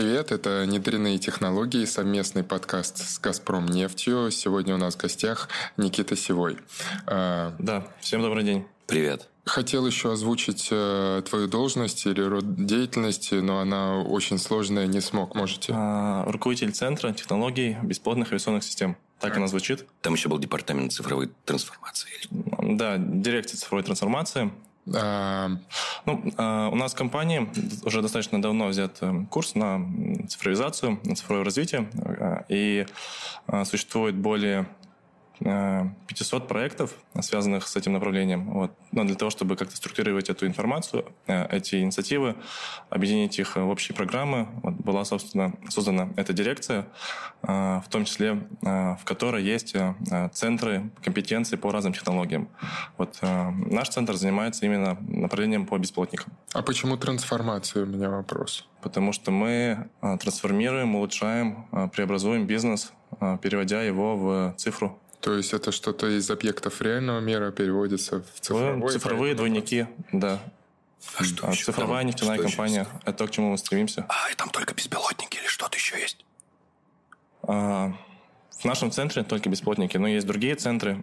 привет! 0.00 0.32
Это 0.32 0.64
«Недренные 0.64 1.18
технологии», 1.18 1.84
совместный 1.84 2.42
подкаст 2.42 2.96
с 3.06 3.18
«Газпром 3.18 3.66
нефтью». 3.66 4.30
Сегодня 4.30 4.74
у 4.74 4.78
нас 4.78 4.94
в 4.94 4.98
гостях 4.98 5.50
Никита 5.76 6.16
Сивой. 6.16 6.56
А, 7.06 7.54
да, 7.58 7.86
всем 8.00 8.22
добрый 8.22 8.42
день. 8.42 8.64
Привет. 8.86 9.28
Хотел 9.44 9.86
еще 9.86 10.10
озвучить 10.10 10.68
э, 10.70 11.22
твою 11.28 11.48
должность 11.48 12.06
или 12.06 12.22
род 12.22 12.64
деятельности, 12.64 13.34
но 13.34 13.58
она 13.58 13.98
очень 13.98 14.38
сложная, 14.38 14.86
не 14.86 15.02
смог. 15.02 15.34
Можете? 15.34 15.74
А, 15.76 16.24
руководитель 16.24 16.72
Центра 16.72 17.12
технологий 17.12 17.76
бесплатных 17.82 18.28
авиационных 18.28 18.64
систем. 18.64 18.96
Так 19.18 19.36
она 19.36 19.48
звучит. 19.48 19.84
Там 20.00 20.14
еще 20.14 20.30
был 20.30 20.38
департамент 20.38 20.94
цифровой 20.94 21.28
трансформации. 21.44 22.08
Да, 22.30 22.96
дирекция 22.96 23.58
цифровой 23.58 23.84
трансформации. 23.84 24.50
А... 24.94 25.50
Ну, 26.06 26.22
а, 26.36 26.68
у 26.68 26.76
нас 26.76 26.92
в 26.92 26.96
компании 26.96 27.48
уже 27.84 28.02
достаточно 28.02 28.40
давно 28.40 28.68
взят 28.68 28.98
э, 29.00 29.24
курс 29.30 29.54
на 29.54 29.80
цифровизацию, 30.28 30.98
на 31.04 31.14
цифровое 31.14 31.44
развитие, 31.44 31.90
а, 32.02 32.44
и 32.48 32.86
а, 33.46 33.64
существует 33.64 34.14
более 34.14 34.66
500 35.40 36.48
проектов, 36.48 36.94
связанных 37.20 37.66
с 37.66 37.74
этим 37.76 37.94
направлением. 37.94 38.50
Вот. 38.50 38.72
Но 38.92 39.04
для 39.04 39.14
того, 39.14 39.30
чтобы 39.30 39.56
как-то 39.56 39.74
структурировать 39.74 40.28
эту 40.28 40.46
информацию, 40.46 41.06
э, 41.26 41.46
эти 41.56 41.76
инициативы, 41.76 42.36
объединить 42.90 43.38
их 43.38 43.56
в 43.56 43.68
общие 43.68 43.96
программы, 43.96 44.48
вот, 44.62 44.74
была, 44.74 45.04
собственно, 45.04 45.54
создана 45.70 46.10
эта 46.16 46.34
дирекция, 46.34 46.86
э, 47.42 47.80
в 47.84 47.88
том 47.88 48.04
числе 48.04 48.46
э, 48.62 48.96
в 49.00 49.04
которой 49.04 49.42
есть 49.42 49.74
центры 50.32 50.90
компетенции 51.02 51.56
по 51.56 51.70
разным 51.70 51.92
технологиям. 51.92 52.48
Вот 52.98 53.18
наш 53.22 53.88
центр 53.88 54.14
занимается 54.14 54.66
именно 54.66 54.96
направлением 55.00 55.66
по 55.66 55.78
бесплотникам. 55.78 56.32
А 56.52 56.62
почему 56.62 56.96
трансформация? 56.96 57.84
У 57.84 57.86
меня 57.86 58.10
вопрос. 58.10 58.66
Потому 58.82 59.12
что 59.12 59.30
мы 59.30 59.88
трансформируем, 60.00 60.94
улучшаем, 60.96 61.66
преобразуем 61.92 62.46
бизнес, 62.46 62.92
переводя 63.40 63.82
его 63.82 64.16
в 64.16 64.54
цифру. 64.56 64.98
То 65.20 65.34
есть 65.36 65.52
это 65.52 65.70
что-то 65.70 66.06
из 66.06 66.30
объектов 66.30 66.80
реального 66.80 67.20
мира 67.20 67.50
переводится 67.50 68.22
в 68.22 68.40
цифровой? 68.40 68.92
Цифровые 68.92 69.34
двойники, 69.34 69.86
да. 70.12 70.40
А 71.16 71.24
что 71.24 71.48
а, 71.48 71.52
Цифровая 71.52 72.04
нефтяная 72.04 72.36
что 72.36 72.48
компания. 72.48 72.86
Это 73.02 73.12
то, 73.12 73.26
к 73.26 73.30
чему 73.30 73.50
мы 73.50 73.58
стремимся. 73.58 74.06
А, 74.08 74.30
и 74.30 74.34
там 74.34 74.50
только 74.50 74.74
беспилотники 74.74 75.36
или 75.38 75.46
что-то 75.46 75.76
еще 75.76 75.98
есть? 75.98 76.24
А, 77.42 77.92
в 78.50 78.64
нашем 78.64 78.90
центре 78.90 79.22
только 79.22 79.48
беспилотники, 79.48 79.96
но 79.96 80.08
есть 80.08 80.26
другие 80.26 80.54
центры, 80.54 81.02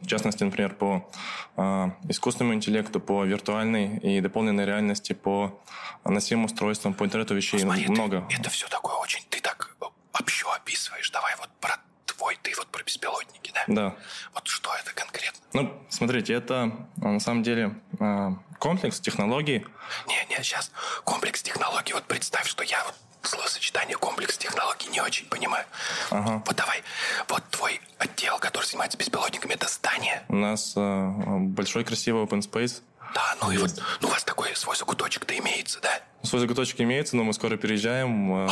в 0.00 0.06
частности, 0.06 0.44
например, 0.44 0.74
по 0.74 1.10
э, 1.56 1.90
искусственному 2.08 2.54
интеллекту, 2.54 3.00
по 3.00 3.24
виртуальной 3.24 3.98
и 3.98 4.20
дополненной 4.20 4.64
реальности, 4.64 5.12
по 5.12 5.60
носимым 6.04 6.44
устройствам, 6.44 6.94
по 6.94 7.04
интернету 7.04 7.34
вещей. 7.34 7.56
Ну, 7.64 7.72
смотри, 7.72 7.88
много. 7.88 8.24
Ты, 8.28 8.36
это 8.36 8.48
все 8.48 8.68
такое 8.68 8.94
очень... 8.94 9.24
Ты 9.28 9.40
так 9.40 9.76
общо 10.12 10.46
описываешь. 10.54 11.10
Давай 11.10 11.34
вот 11.40 11.48
про 11.60 11.78
твой, 12.18 12.38
ты 12.42 12.52
вот 12.56 12.66
про 12.66 12.82
беспилотники, 12.82 13.52
да? 13.54 13.64
Да. 13.68 13.96
Вот 14.34 14.46
что 14.46 14.70
это 14.74 14.92
конкретно? 14.92 15.38
Ну, 15.52 15.82
смотрите, 15.88 16.34
это 16.34 16.72
а, 17.00 17.08
на 17.08 17.20
самом 17.20 17.42
деле 17.42 17.74
а, 18.00 18.34
комплекс 18.58 19.00
технологий. 19.00 19.64
Не, 20.06 20.26
не, 20.28 20.42
сейчас 20.42 20.70
комплекс 21.04 21.42
технологий. 21.42 21.94
Вот 21.94 22.04
представь, 22.04 22.46
что 22.46 22.64
я 22.64 22.84
вот 22.84 22.94
словосочетание 23.22 23.96
комплекс 23.96 24.36
технологий 24.36 24.88
не 24.88 25.00
очень 25.00 25.26
понимаю. 25.26 25.64
Ага. 26.10 26.42
Вот 26.44 26.56
давай, 26.56 26.82
вот 27.28 27.42
твой 27.50 27.80
отдел, 27.98 28.38
который 28.38 28.64
занимается 28.64 28.98
беспилотниками, 28.98 29.54
это 29.54 29.68
здание. 29.68 30.22
У 30.28 30.36
нас 30.36 30.74
э, 30.76 31.10
большой 31.40 31.84
красивый 31.84 32.24
open 32.24 32.40
space. 32.40 32.82
Да, 33.14 33.36
ну 33.40 33.50
и 33.50 33.56
вот, 33.56 33.70
ну 34.00 34.08
у 34.08 34.10
вас 34.10 34.22
такой 34.24 34.54
свой 34.54 34.76
закуточек-то 34.76 35.36
имеется, 35.38 35.80
да? 35.80 36.00
Свой 36.22 36.40
закуточек 36.42 36.80
имеется, 36.80 37.16
но 37.16 37.24
мы 37.24 37.32
скоро 37.32 37.56
переезжаем 37.56 38.46
э, 38.46 38.48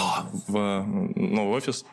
в 0.48 0.84
новый 1.14 1.56
офис 1.56 1.84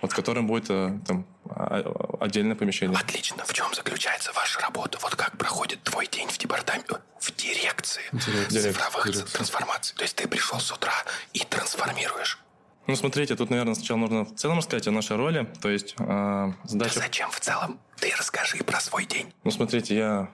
вот 0.00 0.12
в 0.12 0.14
котором 0.14 0.46
будет 0.46 0.70
э, 0.70 0.98
там, 1.06 1.26
а, 1.48 2.16
отдельное 2.20 2.56
помещение. 2.56 2.96
Отлично. 2.98 3.44
В 3.44 3.52
чем 3.52 3.72
заключается 3.74 4.32
ваша 4.32 4.60
работа? 4.60 4.98
Вот 5.02 5.14
как 5.14 5.36
проходит 5.36 5.82
твой 5.82 6.06
день 6.06 6.28
в 6.28 6.38
департаменте, 6.38 6.96
в 7.18 7.34
дирекции 7.36 8.02
Дирекция. 8.12 8.72
цифровых 8.72 9.04
Дирекция. 9.04 9.26
трансформаций? 9.26 9.96
То 9.96 10.02
есть 10.02 10.16
ты 10.16 10.28
пришел 10.28 10.58
с 10.58 10.70
утра 10.72 10.94
и 11.32 11.40
трансформируешь? 11.40 12.38
Ну, 12.86 12.96
смотрите, 12.96 13.36
тут, 13.36 13.50
наверное, 13.50 13.74
сначала 13.74 13.98
нужно 13.98 14.24
в 14.24 14.34
целом 14.34 14.58
рассказать 14.58 14.88
о 14.88 14.90
нашей 14.90 15.16
роли. 15.16 15.46
То 15.60 15.68
есть 15.68 15.94
э, 15.98 16.52
задача... 16.64 16.94
Да 16.94 17.00
зачем 17.00 17.30
в 17.30 17.40
целом? 17.40 17.78
Ты 17.98 18.12
расскажи 18.16 18.58
про 18.64 18.80
свой 18.80 19.04
день. 19.04 19.32
Ну, 19.44 19.50
смотрите, 19.50 19.94
я 19.94 20.28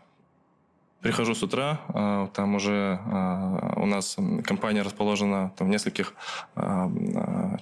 прихожу 1.00 1.34
с 1.34 1.42
утра, 1.42 1.80
э, 1.88 2.28
там 2.32 2.54
уже 2.54 3.00
э, 3.04 3.72
у 3.76 3.86
нас 3.86 4.16
компания 4.44 4.82
расположена 4.82 5.52
там, 5.56 5.68
в 5.68 5.70
нескольких 5.70 6.14
э, 6.54 6.88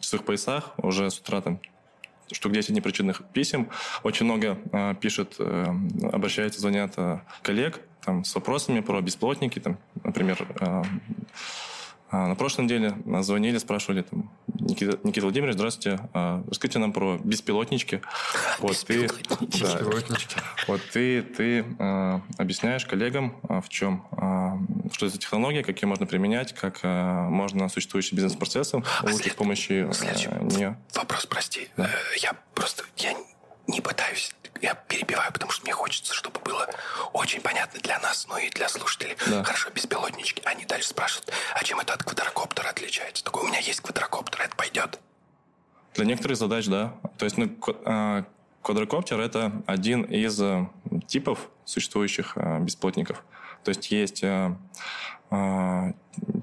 часовых 0.01 0.27
поясах. 0.27 0.73
Уже 0.77 1.11
с 1.11 1.19
утра 1.19 1.41
там 1.41 1.61
штук 2.33 2.53
10 2.53 2.71
непричинных 2.71 3.23
писем. 3.33 3.69
Очень 4.03 4.27
много 4.27 4.59
э, 4.73 4.95
пишет, 5.01 5.37
э, 5.39 5.67
обращается, 6.13 6.61
звонят 6.61 6.95
э, 6.97 7.21
коллег 7.43 7.81
там, 8.05 8.25
с 8.25 8.35
вопросами 8.35 8.81
про 8.81 9.01
бесплотники, 9.01 9.59
там, 9.59 9.79
например, 10.03 10.47
э, 10.61 10.83
а 12.15 12.29
на 12.29 12.37
прошлой 12.37 12.67
неделе 12.67 12.95
нас 13.07 13.27
звонили, 13.27 13.59
спрашивали, 13.59 14.03
там, 14.03 14.31
Никита, 14.47 15.01
Никита 15.03 15.27
Владимирович, 15.27 15.57
здравствуйте, 15.57 15.99
а, 16.13 16.45
расскажите 16.49 16.79
нам 16.79 16.93
про 16.93 17.19
беспилотнички. 17.19 18.03
Вот 18.61 18.79
ты, 18.87 19.09
да, 19.61 19.81
вот 20.69 20.81
ты, 20.93 21.23
ты 21.23 21.65
а, 21.81 22.21
объясняешь 22.39 22.87
коллегам, 22.87 23.37
а, 23.49 23.61
в 23.61 23.69
чем, 23.69 24.07
а, 24.13 24.59
что 24.93 25.07
это 25.07 25.19
технология, 25.19 25.65
как 25.65 25.83
ее 25.83 25.89
можно 25.89 26.07
применять, 26.07 26.53
как 26.53 26.79
а, 26.85 27.29
можно 27.29 27.69
существующие 27.69 28.15
бизнес-процессы 28.15 28.81
улучшить 29.03 29.33
с 29.33 29.35
помощью 29.35 29.91
а, 29.91 30.39
нее. 30.45 30.79
Вопрос, 30.95 31.27
прости. 31.27 31.69
Да. 31.77 31.87
Э, 31.87 31.89
я 32.19 32.37
просто 32.55 32.85
я 32.99 33.13
не 33.67 33.81
пытаюсь 33.81 34.33
я 34.65 34.75
перебиваю, 34.75 35.33
потому 35.33 35.53
что 35.53 35.65
мне 35.65 35.73
хочется, 35.73 36.15
чтобы 36.15 36.41
было 36.41 36.67
очень 37.13 37.41
понятно 37.41 37.81
для 37.81 37.99
нас, 37.99 38.27
ну 38.29 38.39
и 38.39 38.49
для 38.51 38.69
слушателей. 38.69 39.17
Да. 39.29 39.45
Хорошо, 39.45 39.71
беспилотнички. 39.71 40.43
Они 40.45 40.65
дальше 40.65 40.89
спрашивают, 40.89 41.31
а 41.55 41.63
чем 41.65 41.81
это 41.81 41.93
от 41.93 42.03
квадрокоптера 42.03 42.69
отличается? 42.69 43.25
Такой, 43.25 43.45
у 43.45 43.47
меня 43.49 43.59
есть 43.59 43.81
квадрокоптер, 43.81 44.43
это 44.43 44.57
пойдет? 44.57 45.01
Для 45.95 46.07
некоторых 46.07 46.39
задач, 46.39 46.67
да. 46.67 46.95
То 47.19 47.25
есть, 47.25 47.37
ну, 47.37 47.57
а, 47.85 48.25
квадрокоптер– 48.63 49.21
это 49.21 49.53
один 49.67 50.03
из 50.03 50.41
э, 50.41 50.67
типов 51.07 51.51
существующих 51.65 52.33
э, 52.37 52.61
бесплотников. 52.61 53.23
То 53.65 53.69
есть, 53.69 53.91
есть 53.91 54.25
э, 54.25 54.57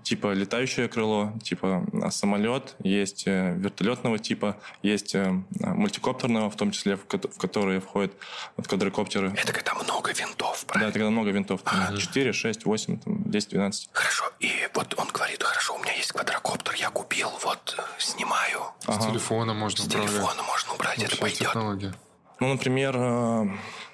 типа 0.04 0.34
летающее 0.34 0.88
крыло, 0.88 1.34
типа 1.44 1.86
самолет, 2.10 2.76
есть 2.84 3.24
э, 3.28 3.54
вертолетного 3.58 4.20
типа, 4.20 4.58
есть 4.82 5.16
э, 5.16 5.32
мультикоптерного, 5.60 6.50
в 6.50 6.56
том 6.56 6.72
числе, 6.72 6.96
в 6.96 7.06
которые 7.06 7.80
входят 7.80 8.14
вот 8.58 8.68
квадрокоптеры. 8.68 9.34
Это 9.38 9.54
когда 9.54 9.74
много 9.76 10.12
винтов, 10.12 10.66
правильно? 10.66 10.88
Да, 10.88 10.90
это 10.90 11.00
когда 11.00 11.10
много 11.10 11.32
винтов. 11.32 11.62
Ага. 11.66 11.98
4, 11.98 12.34
6, 12.34 12.66
8, 12.66 13.00
там, 13.00 13.24
10, 13.32 13.50
12. 13.50 13.90
Хорошо. 13.94 14.26
И 14.40 14.52
вот 14.74 14.94
он 14.98 15.08
говорит, 15.14 15.44
хорошо, 15.44 15.76
у 15.76 15.80
меня 15.80 15.94
есть 15.94 16.12
квадрокоптер, 16.12 16.76
я 16.76 16.90
купил, 16.90 17.30
вот 17.44 17.76
э, 17.78 17.82
снимаю. 18.00 18.62
Ага. 18.88 19.02
С 19.02 19.06
телефона 19.08 19.54
можно 19.54 19.84
С 19.84 19.88
убрать. 19.88 20.10
С 20.10 20.12
телефона 20.12 20.44
можно 20.44 20.74
убрать, 20.74 20.98
Вообще 20.98 21.14
это 21.14 21.22
пойдет. 21.22 21.40
Технология. 21.40 21.94
Ну, 22.40 22.48
например, 22.48 22.94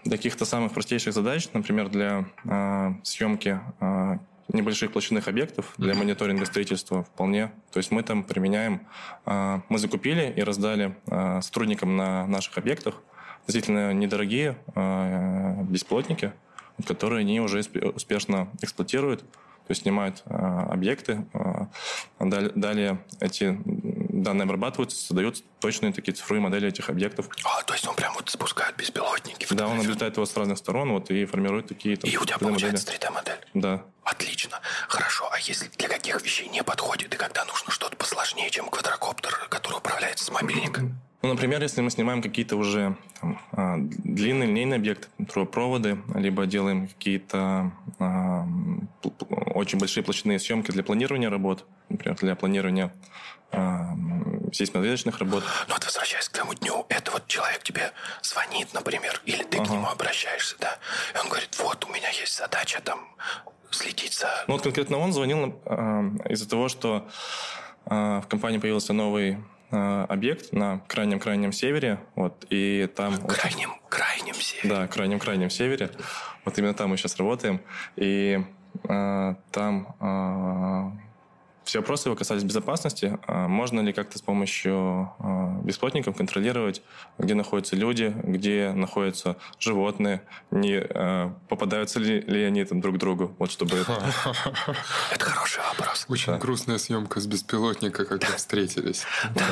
для 0.05 0.15
каких-то 0.17 0.45
самых 0.45 0.71
простейших 0.71 1.13
задач, 1.13 1.49
например, 1.51 1.89
для 1.89 2.23
съемки 3.03 3.59
небольших 4.53 4.91
площадных 4.91 5.27
объектов 5.27 5.73
для 5.77 5.93
мониторинга 5.93 6.45
строительства 6.45 7.03
вполне. 7.03 7.51
То 7.71 7.77
есть 7.77 7.91
мы 7.91 8.03
там 8.03 8.23
применяем, 8.23 8.87
а, 9.25 9.61
мы 9.69 9.77
закупили 9.77 10.33
и 10.35 10.41
раздали 10.41 10.95
а, 11.07 11.41
сотрудникам 11.41 11.97
на 11.97 12.25
наших 12.27 12.57
объектах 12.57 12.95
действительно 13.45 13.93
недорогие 13.93 14.57
а, 14.75 15.61
бесплотники, 15.63 16.33
которые 16.85 17.21
они 17.21 17.39
уже 17.41 17.59
успешно 17.93 18.49
эксплуатируют, 18.61 19.21
то 19.21 19.71
есть 19.71 19.81
снимают 19.81 20.23
объекты, 20.25 21.25
далее 22.19 22.99
эти 23.19 23.59
данные 24.23 24.43
обрабатываются, 24.43 24.97
создают 24.97 25.43
точные 25.59 25.93
такие 25.93 26.13
цифровые 26.13 26.41
модели 26.41 26.67
этих 26.67 26.89
объектов. 26.89 27.29
А, 27.43 27.63
то 27.63 27.73
есть 27.73 27.87
он 27.87 27.95
прям 27.95 28.13
вот 28.13 28.29
спускает 28.29 28.75
беспилотники? 28.75 29.47
Да, 29.53 29.67
он 29.67 29.79
облетает 29.79 30.15
его 30.15 30.25
с 30.25 30.35
разных 30.35 30.57
сторон 30.57 30.91
вот, 30.91 31.09
и 31.11 31.25
формирует 31.25 31.67
такие 31.67 31.97
там, 31.97 32.09
И 32.09 32.17
у 32.17 32.25
тебя 32.25 32.37
получается 32.37 32.91
3D-модель? 32.91 33.39
Да. 33.53 33.83
Отлично. 34.03 34.59
Хорошо. 34.87 35.29
А 35.31 35.39
если 35.39 35.69
для 35.77 35.89
каких 35.89 36.21
вещей 36.21 36.47
не 36.49 36.63
подходит, 36.63 37.13
и 37.13 37.17
когда 37.17 37.45
нужно 37.45 37.71
что-то 37.71 37.95
посложнее, 37.97 38.49
чем 38.49 38.69
квадрокоптер, 38.69 39.47
который 39.49 39.77
управляется 39.77 40.25
с 40.25 40.31
мобильника? 40.31 40.81
Ну, 41.23 41.29
например, 41.29 41.61
если 41.61 41.81
мы 41.81 41.89
снимаем 41.89 42.21
какие-то 42.21 42.55
уже 42.55 42.95
там, 43.19 43.41
а, 43.51 43.75
длинные 43.79 44.47
линейные 44.47 44.77
объекты, 44.77 45.07
проводы, 45.51 45.97
либо 46.13 46.45
делаем 46.45 46.87
какие-то 46.87 47.71
а, 47.99 48.47
очень 49.55 49.79
большие 49.79 50.03
площадные 50.03 50.39
съемки 50.39 50.71
для 50.71 50.83
планирования 50.83 51.29
работ, 51.29 51.65
например, 51.89 52.17
для 52.19 52.35
планирования 52.35 52.93
сейсмоответочных 54.53 55.19
работ. 55.19 55.43
Ну 55.67 55.73
вот 55.73 55.85
возвращаясь 55.85 56.29
к 56.29 56.33
тому 56.33 56.53
дню, 56.53 56.85
это 56.89 57.11
вот 57.11 57.27
человек 57.27 57.63
тебе 57.63 57.91
звонит, 58.21 58.73
например, 58.73 59.21
или 59.25 59.43
ты 59.43 59.57
ага. 59.57 59.67
к 59.67 59.71
нему 59.71 59.87
обращаешься, 59.87 60.55
да, 60.59 60.77
и 61.13 61.19
он 61.19 61.29
говорит, 61.29 61.57
вот 61.59 61.85
у 61.85 61.89
меня 61.89 62.09
есть 62.09 62.37
задача 62.37 62.81
там 62.81 62.99
следить 63.71 64.13
за... 64.13 64.29
Ну 64.47 64.53
вот 64.53 64.63
конкретно 64.63 64.97
он 64.97 65.13
звонил 65.13 65.59
э, 65.65 66.01
из-за 66.29 66.49
того, 66.49 66.69
что 66.69 67.07
в 67.85 68.25
компании 68.27 68.57
появился 68.57 68.93
новый 68.93 69.37
объект 69.69 70.53
на 70.53 70.79
крайнем-крайнем 70.87 71.51
севере. 71.51 71.99
Вот, 72.15 72.45
и 72.49 72.89
там... 72.95 73.17
Крайнем-крайнем 73.27 74.35
севере? 74.35 74.69
Да, 74.69 74.87
крайнем-крайнем 74.87 75.49
севере. 75.49 75.91
Вот 76.45 76.57
именно 76.57 76.73
там 76.73 76.91
мы 76.91 76.97
сейчас 76.97 77.17
работаем. 77.17 77.61
И 77.97 78.41
там 78.83 81.01
все 81.67 81.79
вопросы 81.79 82.07
его 82.07 82.15
касались 82.15 82.43
безопасности. 82.43 83.19
А 83.27 83.49
можно 83.49 83.81
ли 83.81 83.91
как-то 83.91 84.17
с 84.17 84.21
помощью 84.21 85.11
а, 85.19 85.59
беспилотников 85.63 86.15
контролировать, 86.15 86.81
где 87.17 87.33
находятся 87.33 87.75
люди, 87.75 88.15
где 88.23 88.71
находятся 88.71 89.35
животные, 89.59 90.21
не 90.49 90.77
а, 90.79 91.33
попадаются 91.49 91.99
ли, 91.99 92.21
ли 92.21 92.43
они 92.43 92.63
там 92.63 92.79
друг 92.79 92.95
к 92.95 92.99
другу? 92.99 93.35
Вот 93.37 93.51
чтобы 93.51 93.75
это... 93.75 94.01
Это 95.11 95.25
хороший 95.25 95.61
вопрос. 95.63 96.05
Очень 96.07 96.37
грустная 96.37 96.77
съемка 96.77 97.19
с 97.19 97.27
беспилотника, 97.27 98.05
когда 98.05 98.27
встретились. 98.27 99.03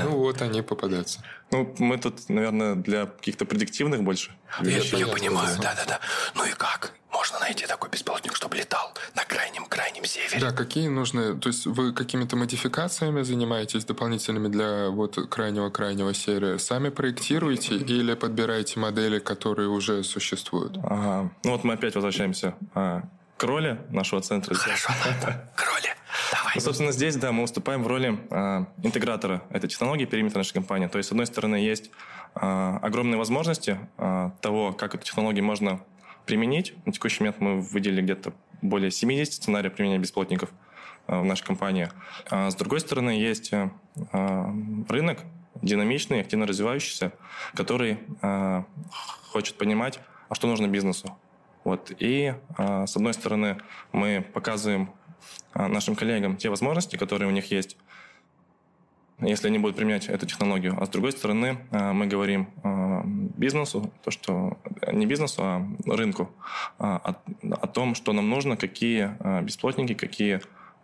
Ну 0.05 0.11
вот 0.11 0.41
они 0.41 0.61
попадаются. 0.61 1.19
Ну, 1.51 1.75
мы 1.79 1.97
тут, 1.97 2.29
наверное, 2.29 2.75
для 2.75 3.07
каких-то 3.07 3.45
предиктивных 3.45 4.03
больше. 4.03 4.31
Я 4.61 5.07
понимаю, 5.07 5.57
да-да-да. 5.61 5.99
Ну 6.35 6.45
и 6.45 6.51
как? 6.51 6.93
Можно 7.15 7.39
найти 7.39 7.65
такой 7.65 7.89
беспилотник, 7.89 8.35
чтобы 8.35 8.57
летал 8.57 8.93
на 9.15 9.23
крайнем-крайнем 9.23 10.05
севере. 10.05 10.39
Да, 10.39 10.51
какие 10.51 10.89
нужны... 10.89 11.35
То 11.35 11.47
есть 11.47 11.65
вы 11.65 11.93
какими-то 11.93 12.35
модификациями 12.35 13.21
занимаетесь 13.21 13.85
дополнительными 13.85 14.49
для 14.49 14.89
вот 14.89 15.15
крайнего-крайнего 15.29 16.13
севера? 16.13 16.57
Сами 16.57 16.89
проектируете 16.89 17.75
или 17.75 18.13
подбираете 18.15 18.79
модели, 18.79 19.19
которые 19.19 19.69
уже 19.69 20.03
существуют? 20.03 20.77
Ага. 20.83 21.31
Ну 21.43 21.51
вот 21.51 21.63
мы 21.63 21.73
опять 21.73 21.95
возвращаемся 21.95 22.55
а, 22.73 23.03
к 23.37 23.43
роли 23.43 23.79
нашего 23.89 24.21
центра. 24.21 24.53
Хорошо, 24.53 24.89
к 25.55 25.63
роли. 25.65 25.95
Давай. 26.31 26.53
Ну, 26.55 26.61
собственно, 26.61 26.91
здесь, 26.91 27.15
да, 27.15 27.31
мы 27.31 27.41
выступаем 27.41 27.83
в 27.83 27.87
роли 27.87 28.19
а, 28.29 28.65
интегратора 28.83 29.43
этой 29.49 29.69
технологии, 29.69 30.05
периметра 30.05 30.39
нашей 30.39 30.53
компании. 30.53 30.87
То 30.87 30.97
есть, 30.97 31.09
с 31.09 31.11
одной 31.11 31.27
стороны, 31.27 31.55
есть 31.55 31.91
а, 32.33 32.79
огромные 32.81 33.17
возможности 33.17 33.79
а, 33.97 34.31
того, 34.41 34.73
как 34.73 34.95
эту 34.95 35.05
технологию 35.05 35.43
можно 35.43 35.81
применить. 36.25 36.73
На 36.85 36.91
текущий 36.91 37.21
момент 37.21 37.39
мы 37.39 37.61
выделили 37.61 38.01
где-то 38.01 38.33
более 38.61 38.91
70 38.91 39.33
сценариев 39.33 39.73
применения 39.73 39.99
бесплотников 39.99 40.51
э, 41.07 41.19
в 41.19 41.23
нашей 41.23 41.45
компании. 41.45 41.89
А 42.29 42.49
с 42.49 42.55
другой 42.55 42.79
стороны, 42.79 43.11
есть 43.11 43.53
э, 43.53 43.69
э, 44.11 44.45
рынок 44.89 45.19
динамичный, 45.61 46.19
активно 46.19 46.45
развивающийся, 46.45 47.13
который 47.53 47.97
хочет 49.31 49.57
понимать, 49.57 50.01
а 50.27 50.35
что 50.35 50.47
нужно 50.47 50.67
бизнесу. 50.67 51.17
Вот. 51.63 51.93
И, 51.97 52.35
с 52.57 52.95
одной 52.95 53.13
стороны, 53.13 53.57
мы 53.93 54.23
показываем 54.33 54.91
нашим 55.53 55.95
коллегам 55.95 56.35
те 56.35 56.49
возможности, 56.49 56.97
которые 56.97 57.29
у 57.29 57.31
них 57.31 57.51
есть, 57.51 57.77
если 59.19 59.47
они 59.47 59.59
будут 59.59 59.77
применять 59.77 60.07
эту 60.07 60.25
технологию. 60.25 60.75
А 60.79 60.85
с 60.85 60.89
другой 60.89 61.11
стороны, 61.11 61.57
э, 61.71 61.91
мы 61.93 62.07
говорим 62.07 62.49
э, 62.63 63.01
бизнесу, 63.05 63.91
то, 64.03 64.11
что 64.11 64.57
не 64.91 65.05
бизнесу, 65.05 65.41
а 65.43 65.65
рынку, 65.85 66.31
э, 66.79 66.83
о, 66.83 67.15
о 67.51 67.67
том, 67.67 67.95
что 67.95 68.13
нам 68.13 68.29
нужно, 68.29 68.57
какие 68.57 69.11
бесплотники, 69.41 69.93
какие 69.93 70.41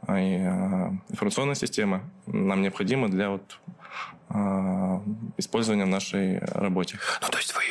информационные 0.07 1.55
системы 1.55 2.01
нам 2.25 2.63
необходимы 2.63 3.07
для 3.07 3.29
вот 3.29 3.59
использования 5.37 5.85
в 5.85 5.89
нашей 5.89 6.39
работе. 6.39 6.97
Ну, 7.21 7.27
то 7.27 7.37
есть 7.37 7.53
вы 7.53 7.61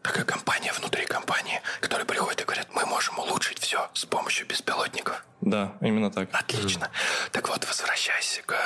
такая 0.00 0.24
компания 0.24 0.72
внутри 0.78 1.06
компании, 1.06 1.60
которая 1.80 2.06
приходит 2.06 2.42
и 2.42 2.44
говорит, 2.44 2.68
мы 2.72 2.86
можем 2.86 3.18
улучшить 3.18 3.58
все 3.58 3.88
с 3.94 4.04
помощью 4.04 4.46
беспилотников. 4.46 5.24
Да, 5.52 5.76
именно 5.82 6.10
так. 6.10 6.30
Отлично. 6.32 6.84
Mm. 6.84 7.30
Так 7.32 7.48
вот, 7.50 7.62
возвращаясь 7.66 8.40
к 8.46 8.56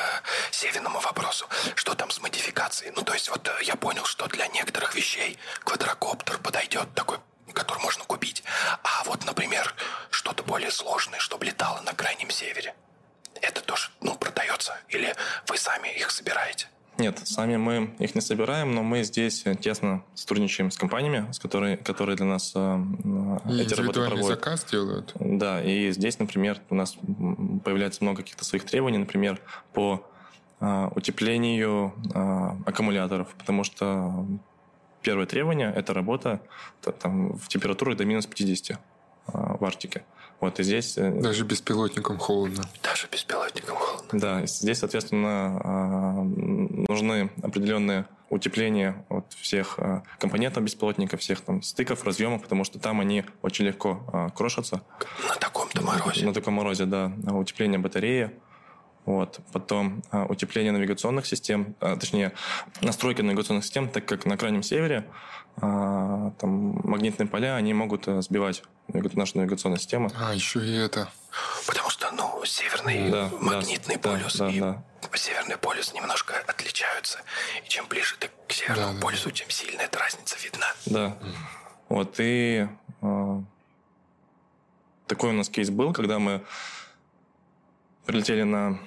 северному 0.53 1.01
вопросу, 1.01 1.49
что 1.75 1.97
там 1.97 2.13
с 2.13 2.21
модификацией? 2.21 2.93
Ну, 2.95 3.03
то 3.03 3.13
есть 3.13 3.29
вот 3.29 3.49
э, 3.49 3.65
я 3.65 3.75
понял, 3.75 4.05
что 4.05 4.29
для 4.29 4.47
некоторых 4.47 4.95
вещей 4.95 5.37
квадрокоптер 5.65 6.39
подойдет 6.39 6.95
такой 6.95 7.19
который 7.53 7.83
можно 7.83 8.05
купить. 8.05 8.45
А 8.83 9.03
вот, 9.05 9.25
например, 9.25 9.75
что-то 10.11 10.43
более 10.43 10.71
сложное, 10.71 11.19
чтобы 11.19 11.47
летало 11.47 11.81
на 11.81 11.95
крайнем 11.95 12.31
севере. 12.31 12.75
Это 13.41 13.63
тоже, 13.63 13.89
ну, 14.01 14.15
продается? 14.15 14.79
Или 14.89 15.17
вы 15.49 15.57
сами 15.57 15.89
их 15.89 16.11
собираете? 16.11 16.69
Нет, 16.99 17.21
сами 17.25 17.57
мы 17.57 17.95
их 17.99 18.15
не 18.15 18.21
собираем, 18.21 18.75
но 18.75 18.83
мы 18.83 19.03
здесь 19.03 19.45
тесно 19.61 20.03
сотрудничаем 20.15 20.71
с 20.71 20.79
компаниями, 20.79 21.31
с 21.31 21.39
которой, 21.39 21.77
которые 21.77 22.17
для 22.17 22.25
нас 22.25 22.53
э, 22.55 22.79
и 23.51 23.61
эти 23.61 23.75
работы 23.75 24.01
проводят. 24.07 24.27
заказ 24.27 24.65
делают? 24.65 25.13
Да, 25.21 25.63
и 25.63 25.91
здесь, 25.93 26.19
например, 26.19 26.61
у 26.71 26.75
нас 26.75 26.97
появляется 27.65 28.03
много 28.03 28.23
каких-то 28.23 28.45
своих 28.45 28.65
требований, 28.65 28.99
например, 28.99 29.41
по 29.75 30.07
э, 30.61 30.89
утеплению 30.95 31.93
э, 32.15 32.69
аккумуляторов, 32.69 33.35
потому 33.37 33.63
что 33.63 34.27
первое 35.03 35.27
требование– 35.27 35.73
это 35.77 35.93
работа 35.93 36.41
там, 37.01 37.37
в 37.37 37.49
температурах 37.49 37.99
до 37.99 38.07
минус 38.07 38.27
50 38.27 38.71
э, 38.71 38.77
в 39.33 39.65
Арктике. 39.65 40.05
Вот 40.41 40.61
и 40.61 40.63
здесь... 40.63 40.99
Э, 40.99 41.11
Даже 41.11 41.45
беспилотником 41.45 42.19
холодно. 42.19 42.65
Даже 42.83 43.09
беспилотником 43.11 43.77
холодно. 43.77 44.21
Да, 44.21 44.47
здесь, 44.47 44.79
соответственно, 44.79 45.61
а, 45.65 46.15
нужны 46.97 47.31
определенные 47.43 48.07
утепления 48.29 49.05
от 49.09 49.33
всех 49.35 49.79
а, 49.79 50.03
компонентов 50.19 50.65
беспилотника, 50.65 51.17
всех 51.17 51.41
там 51.43 51.63
стыков, 51.63 52.05
разъемов, 52.05 52.43
потому 52.43 52.65
что 52.65 52.79
там 52.79 53.01
они 53.01 53.25
очень 53.43 53.67
легко 53.67 54.03
а, 54.13 54.31
крошатся. 54.31 54.83
На 55.29 55.37
таком-то 55.37 55.83
морозе. 55.83 56.27
На 56.27 56.33
таком 56.33 56.55
морозе, 56.55 56.87
да. 56.87 57.13
Утепление 57.31 57.79
батареи, 57.79 58.33
вот. 59.05 59.39
Потом 59.53 60.03
а, 60.11 60.25
утепление 60.25 60.73
навигационных 60.73 61.27
систем, 61.27 61.77
а, 61.81 61.97
точнее, 61.97 62.33
настройка 62.81 63.23
навигационных 63.23 63.65
систем, 63.65 63.89
так 63.89 64.05
как 64.05 64.27
на 64.27 64.37
Крайнем 64.37 64.65
Севере 64.65 65.07
а, 65.61 66.33
там 66.39 66.81
магнитные 66.83 67.29
поля, 67.29 67.55
они 67.55 67.73
могут 67.73 68.09
а, 68.09 68.21
сбивать 68.21 68.63
нашу 68.89 69.39
навигационную 69.39 69.79
систему. 69.79 70.11
А, 70.19 70.35
еще 70.35 70.59
и 70.67 70.75
это. 70.75 71.09
Потому 71.67 71.91
что, 71.91 72.11
ну, 72.13 72.45
северный 72.45 73.11
да, 73.11 73.31
магнитный 73.41 73.97
да, 73.97 74.11
полюс 74.11 74.37
да, 74.37 74.49
и 74.51 74.61
да. 74.61 74.85
Северный 75.17 75.57
полюс 75.57 75.93
немножко 75.93 76.35
отличаются. 76.47 77.19
И 77.65 77.69
чем 77.69 77.87
ближе 77.87 78.17
ты 78.19 78.31
к 78.49 78.53
северному 78.53 78.95
да, 78.95 79.01
полюсу, 79.01 79.31
тем 79.31 79.51
сильно 79.51 79.83
эта 79.83 79.99
разница 79.99 80.37
видна. 80.43 80.67
Да. 80.87 81.17
Вот, 81.89 82.17
и 82.19 82.69
э, 83.03 83.41
такой 85.07 85.31
у 85.31 85.33
нас 85.33 85.49
кейс 85.49 85.71
был, 85.71 85.93
когда 85.93 86.19
мы 86.19 86.45
прилетели 88.07 88.43
на 88.43 88.79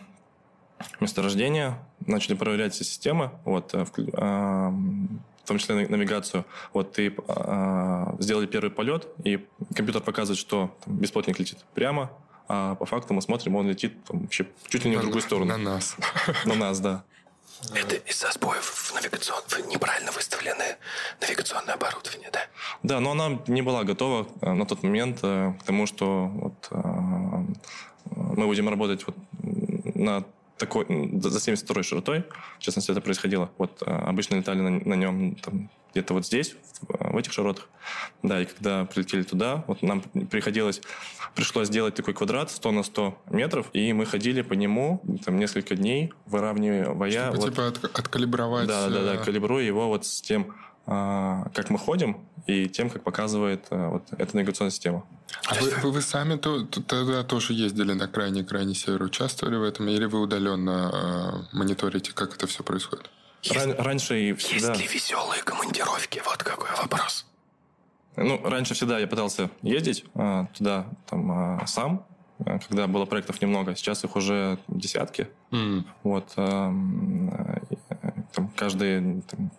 месторождения, 1.00 1.77
начали 2.06 2.36
проверять 2.36 2.74
все 2.74 2.84
системы, 2.84 3.32
вот, 3.46 3.74
э, 3.74 3.86
в, 3.86 3.92
э, 3.98 4.70
в 5.44 5.48
том 5.48 5.58
числе 5.58 5.88
навигацию. 5.88 6.46
Вот, 6.74 6.98
и 7.00 7.15
э, 7.15 8.06
сделали 8.20 8.46
первый 8.48 8.72
полет, 8.72 9.08
и 9.24 9.46
компьютер 9.75 10.01
показывает, 10.01 10.39
что 10.39 10.75
там, 10.84 10.98
бесплотник 10.98 11.39
летит 11.39 11.60
прямо, 11.74 12.12
а 12.50 12.75
по 12.75 12.86
факту 12.86 13.13
мы 13.13 13.22
смотрим, 13.22 13.56
он 13.56 13.70
летит 13.70 14.03
там, 14.06 14.22
вообще 14.22 14.48
чуть 14.68 14.84
ли 14.84 14.89
не 14.89 14.98
в 14.98 15.01
другую 15.01 15.22
сторону. 15.22 15.46
На 15.46 15.58
нас. 15.58 15.96
На 16.46 16.56
нас, 16.56 16.79
да. 16.79 17.03
Это 17.74 17.96
из-за 17.96 18.32
сбоев 18.32 18.63
в 18.63 18.94
навигационном, 18.96 19.48
в 19.48 19.68
неправильно 19.68 20.12
выставленное 20.12 20.77
навигационное 21.22 21.75
оборудование, 21.75 22.29
да? 22.32 22.39
Да, 22.84 23.00
но 23.00 23.12
она 23.12 23.39
не 23.48 23.62
была 23.62 23.84
готова 23.84 24.27
на 24.41 24.65
тот 24.65 24.82
момент 24.82 25.20
к 25.20 25.63
тому, 25.65 25.86
что 25.86 26.27
вот, 26.27 26.70
мы 28.15 28.46
будем 28.48 28.70
работать 28.70 29.06
вот 29.06 29.15
на 29.44 30.24
такой, 30.60 30.86
за 31.22 31.39
72 31.39 31.84
широтой, 31.84 32.25
в 32.60 32.62
частности, 32.62 32.92
это 32.92 33.01
происходило. 33.01 33.50
Вот 33.58 33.82
а, 33.86 34.10
обычно 34.10 34.36
летали 34.36 34.60
на, 34.60 34.70
на 34.70 34.94
нем 34.94 35.36
там, 35.36 35.72
где-то 35.92 36.13
вот 36.13 36.25
здесь, 36.25 36.56
в, 36.82 37.13
в 37.13 37.18
этих 37.18 37.32
широтах. 37.32 37.68
Да, 38.22 38.42
и 38.42 38.46
когда 38.46 38.86
прилетели 38.86 39.24
туда, 39.24 39.63
вот 39.68 39.82
нам 39.82 40.01
приходилось, 40.01 40.82
пришлось 41.34 41.68
сделать 41.68 41.96
такой 41.96 42.13
квадрат 42.13 42.51
100 42.51 42.72
на 42.72 42.84
100 42.84 43.22
метров, 43.30 43.68
и 43.74 43.92
мы 43.94 44.06
ходили 44.06 44.42
по 44.42 44.54
нему 44.54 45.01
там 45.25 45.39
несколько 45.39 45.75
дней, 45.75 46.13
выравнивая... 46.25 46.84
Чтобы 46.84 47.38
вот, 47.38 47.50
типа 47.50 47.68
от, 47.68 48.00
откалибровать... 48.00 48.68
Да, 48.68 48.89
да, 48.89 49.04
да, 49.04 49.16
э, 49.16 49.24
калибруя 49.24 49.63
его 49.63 49.88
вот 49.88 50.06
с 50.06 50.22
тем, 50.22 50.54
а, 50.86 51.50
как 51.56 51.70
мы 51.70 51.80
ходим, 51.80 52.20
и 52.46 52.68
тем, 52.68 52.89
как 52.89 53.04
показывает 53.04 53.68
вот 53.70 54.04
эта 54.18 54.36
навигационная 54.36 54.72
система. 54.72 55.06
А 55.48 55.55
вы, 55.55 55.69
вы, 55.81 55.91
вы 55.91 56.01
сами 56.01 56.36
то, 56.36 56.63
то, 56.63 56.81
тогда 56.81 57.24
тоже 57.24 57.53
ездили 57.53 57.93
на 57.93 58.07
крайний-крайний 58.07 58.75
север, 58.75 59.03
участвовали 59.03 59.55
в 59.55 59.63
этом, 59.63 59.88
или 59.88 60.05
вы 60.05 60.21
удаленно 60.21 61.45
э, 61.51 61.55
мониторите, 61.55 62.12
как 62.13 62.36
это 62.36 62.48
все 62.48 62.63
происходит? 62.63 63.09
Ран, 63.50 63.75
раньше 63.77 64.19
и 64.19 64.33
всегда... 64.33 64.69
Есть 64.74 64.81
ли 64.81 64.88
веселые 64.88 65.43
командировки? 65.43 66.21
Вот 66.25 66.43
какой 66.43 66.69
вопрос. 66.81 67.25
Ну, 68.15 68.41
раньше 68.43 68.74
всегда 68.74 69.00
я 69.00 69.07
пытался 69.07 69.50
ездить 69.62 70.03
э, 70.15 70.45
туда 70.57 70.88
там 71.09 71.59
э, 71.62 71.67
сам, 71.67 72.05
когда 72.43 72.88
было 72.88 73.05
проектов 73.05 73.41
немного. 73.41 73.75
Сейчас 73.75 74.03
их 74.03 74.15
уже 74.15 74.59
десятки. 74.67 75.29
Mm. 75.51 75.86
Вот. 76.03 76.33
Э, 76.36 76.74
там, 78.33 78.50
каждые, 78.55 79.21
там, 79.21 79.51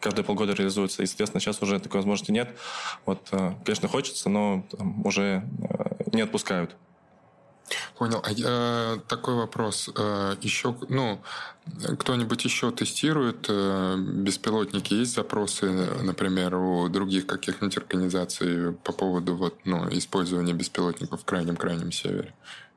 каждые 0.00 0.24
полгода 0.24 0.52
реализуется. 0.52 1.02
И, 1.02 1.06
соответственно, 1.06 1.40
сейчас 1.40 1.62
уже 1.62 1.78
такой 1.80 2.00
возможности 2.00 2.30
нет. 2.30 2.56
Вот, 3.04 3.28
а, 3.32 3.54
конечно, 3.64 3.88
хочется, 3.88 4.28
но 4.28 4.66
уже 5.04 5.48
а, 5.68 5.96
не 6.12 6.22
отпускают. 6.22 6.76
Понял. 7.98 8.22
А 8.24 8.30
я, 8.30 9.00
такой 9.08 9.34
вопрос. 9.34 9.90
Э, 9.96 10.36
еще, 10.40 10.76
ну, 10.88 11.20
кто-нибудь 11.98 12.44
еще 12.44 12.70
тестирует 12.70 13.46
э, 13.48 13.96
беспилотники? 13.98 14.94
Есть 14.94 15.14
запросы, 15.14 15.70
например, 16.02 16.54
у 16.54 16.88
других 16.88 17.26
каких-нибудь 17.26 17.76
организаций 17.76 18.72
по 18.72 18.92
поводу 18.92 19.34
вот, 19.34 19.58
ну, 19.64 19.88
использования 19.90 20.52
беспилотников 20.52 21.22
в 21.22 21.24
крайнем-крайнем 21.24 21.90
севере? 21.90 22.34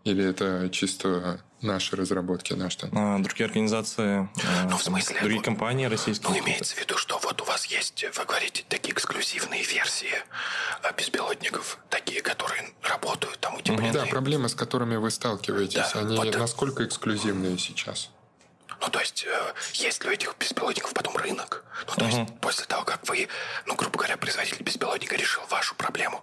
Или 0.09 0.25
это 0.25 0.69
чисто 0.71 1.39
наши 1.61 1.95
разработки, 1.95 2.53
наш 2.53 2.75
там? 2.77 2.89
А, 2.93 3.19
другие 3.19 3.45
организации, 3.45 4.27
ну, 4.67 4.77
в 4.77 4.83
смысле, 4.83 5.19
другие 5.19 5.39
ну, 5.39 5.45
компании 5.45 5.85
российские. 5.85 6.31
Ну, 6.31 6.39
имеется 6.39 6.75
в 6.75 6.79
виду, 6.79 6.97
что 6.97 7.19
вот 7.23 7.39
у 7.41 7.45
вас 7.45 7.65
есть, 7.65 8.03
вы 8.17 8.25
говорите, 8.25 8.63
такие 8.67 8.93
эксклюзивные 8.93 9.63
версии 9.63 10.13
а, 10.81 10.91
беспилотников, 10.93 11.77
такие, 11.89 12.21
которые 12.21 12.63
работают, 12.81 13.39
там 13.39 13.55
утепленные. 13.55 13.91
Да, 13.91 14.05
проблемы, 14.07 14.49
с 14.49 14.55
которыми 14.55 14.95
вы 14.95 15.11
сталкиваетесь, 15.11 15.91
да, 15.93 15.99
они 15.99 16.17
вот, 16.17 16.35
насколько 16.37 16.83
эксклюзивные 16.83 17.59
сейчас? 17.59 18.09
Ну, 18.81 18.89
то 18.89 18.99
есть, 18.99 19.25
э, 19.25 19.53
есть 19.73 20.03
ли 20.03 20.09
у 20.09 20.13
этих 20.13 20.35
беспилотников 20.39 20.93
потом 20.93 21.15
рынок? 21.17 21.63
Ну, 21.87 21.93
то 21.95 22.05
uh-huh. 22.05 22.19
есть, 22.19 22.39
после 22.39 22.65
того, 22.65 22.83
как 22.83 23.07
вы, 23.07 23.27
ну, 23.65 23.75
грубо 23.75 23.97
говоря, 23.97 24.17
производитель 24.17 24.63
беспилотника 24.63 25.15
решил 25.15 25.43
вашу 25.49 25.75
проблему, 25.75 26.21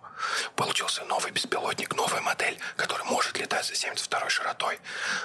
получился 0.54 1.04
новый 1.04 1.32
беспилотник, 1.32 1.94
новая 1.94 2.20
модель, 2.22 2.58
которая 2.76 3.06
может 3.06 3.38
летать 3.38 3.66
за 3.66 3.74
72 3.74 4.28
широтой, 4.30 4.78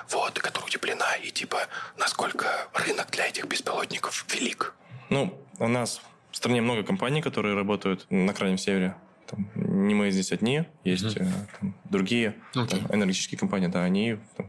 вот, 0.10 0.40
которая 0.40 0.68
утеплена, 0.68 1.16
и, 1.16 1.32
типа, 1.32 1.68
насколько 1.98 2.68
рынок 2.74 3.10
для 3.12 3.28
этих 3.28 3.46
беспилотников 3.46 4.26
велик? 4.34 4.74
Ну, 5.10 5.40
у 5.60 5.68
нас 5.68 6.02
в 6.32 6.38
стране 6.38 6.62
много 6.62 6.84
компаний, 6.84 7.22
которые 7.22 7.56
работают 7.56 8.06
на 8.10 8.34
Крайнем 8.34 8.58
Севере. 8.58 8.96
Там, 9.28 9.50
не 9.56 9.94
мы 9.94 10.12
здесь 10.12 10.32
одни, 10.32 10.66
есть 10.84 11.04
mm-hmm. 11.04 11.48
там, 11.60 11.76
другие 11.86 12.36
okay. 12.54 12.68
там, 12.68 12.96
энергетические 12.96 13.40
компании, 13.40 13.68
да, 13.68 13.84
они 13.84 14.18
там, 14.36 14.48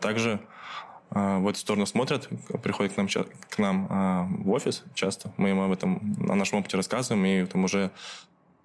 также 0.00 0.40
в 1.14 1.48
эту 1.48 1.58
сторону 1.58 1.86
смотрят, 1.86 2.28
приходят 2.62 2.92
к 2.92 2.96
нам, 2.96 3.08
к 3.08 3.58
нам 3.58 3.86
а, 3.88 4.28
в 4.28 4.50
офис 4.50 4.82
часто. 4.94 5.32
Мы 5.36 5.50
им 5.50 5.60
об 5.60 5.72
этом, 5.72 6.16
о 6.28 6.34
нашем 6.34 6.58
опыте 6.58 6.76
рассказываем, 6.76 7.24
и 7.24 7.46
там 7.46 7.64
уже 7.64 7.92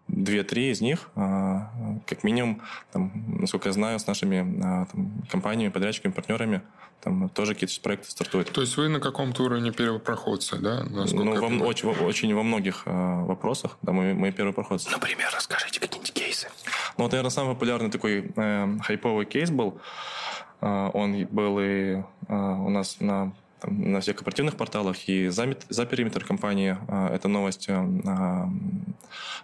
две-три 0.08 0.72
из 0.72 0.82
них, 0.82 1.10
а, 1.15 1.72
как 2.08 2.24
минимум, 2.24 2.62
там, 2.91 3.12
насколько 3.27 3.70
я 3.70 3.74
знаю, 3.74 4.00
с 4.00 4.08
нашими 4.08 4.62
там, 4.62 5.24
компаниями, 5.29 5.72
подрядчиками, 5.72 6.12
партнерами, 6.12 6.62
там 7.01 7.29
тоже 7.29 7.53
какие-то 7.53 7.79
проекты 7.82 8.12
стартуют. 8.12 8.51
То 8.51 8.62
есть 8.62 8.75
вы 8.75 8.89
на 8.89 9.00
каком-то 9.00 9.44
уровне 9.44 9.72
первопроходцы, 9.72 10.58
да? 10.58 10.84
Насколько 10.84 11.48
ну, 11.48 11.60
во, 11.60 11.65
очень, 11.65 11.89
очень 11.89 12.34
во 12.34 12.44
многих 12.44 12.84
э, 12.86 12.91
вопросах, 13.24 13.77
да, 13.82 13.94
мы, 13.94 14.13
мы 14.13 14.32
первопроходцы. 14.32 14.89
Например, 14.89 15.29
расскажите 15.34 15.79
какие-нибудь 15.79 16.12
кейсы. 16.13 16.50
Ну, 16.98 17.06
вот, 17.06 17.12
наверное, 17.12 17.29
самый 17.29 17.53
популярный 17.53 17.89
такой 17.89 18.32
э, 18.36 18.77
хайповый 18.82 19.25
кейс 19.25 19.50
был. 19.50 19.79
А, 20.62 20.89
он 20.89 21.25
был 21.28 21.60
и 21.60 22.04
а, 22.28 22.54
у 22.56 22.70
нас 22.70 22.98
на 23.00 23.34
там, 23.60 23.92
на 23.92 24.00
всех 24.00 24.16
корпоративных 24.16 24.56
порталах 24.56 25.10
и 25.10 25.28
за, 25.28 25.58
за 25.68 25.86
периметр 25.86 26.24
компании 26.24 26.78
а, 26.88 27.13
эта 27.13 27.28
новость 27.28 27.70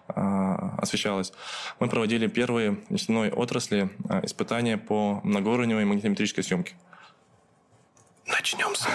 освещалась. 0.08 1.34
Мы 1.80 1.90
проводили 1.90 2.28
первые 2.28 2.78
нефтяной 2.90 3.32
отрасли 3.32 3.90
испытания 4.22 4.78
по 4.78 5.20
многоуровневой 5.24 5.84
магнитометрической 5.86 6.44
съемке. 6.44 6.76
Начнем 8.28 8.76
с 8.76 8.88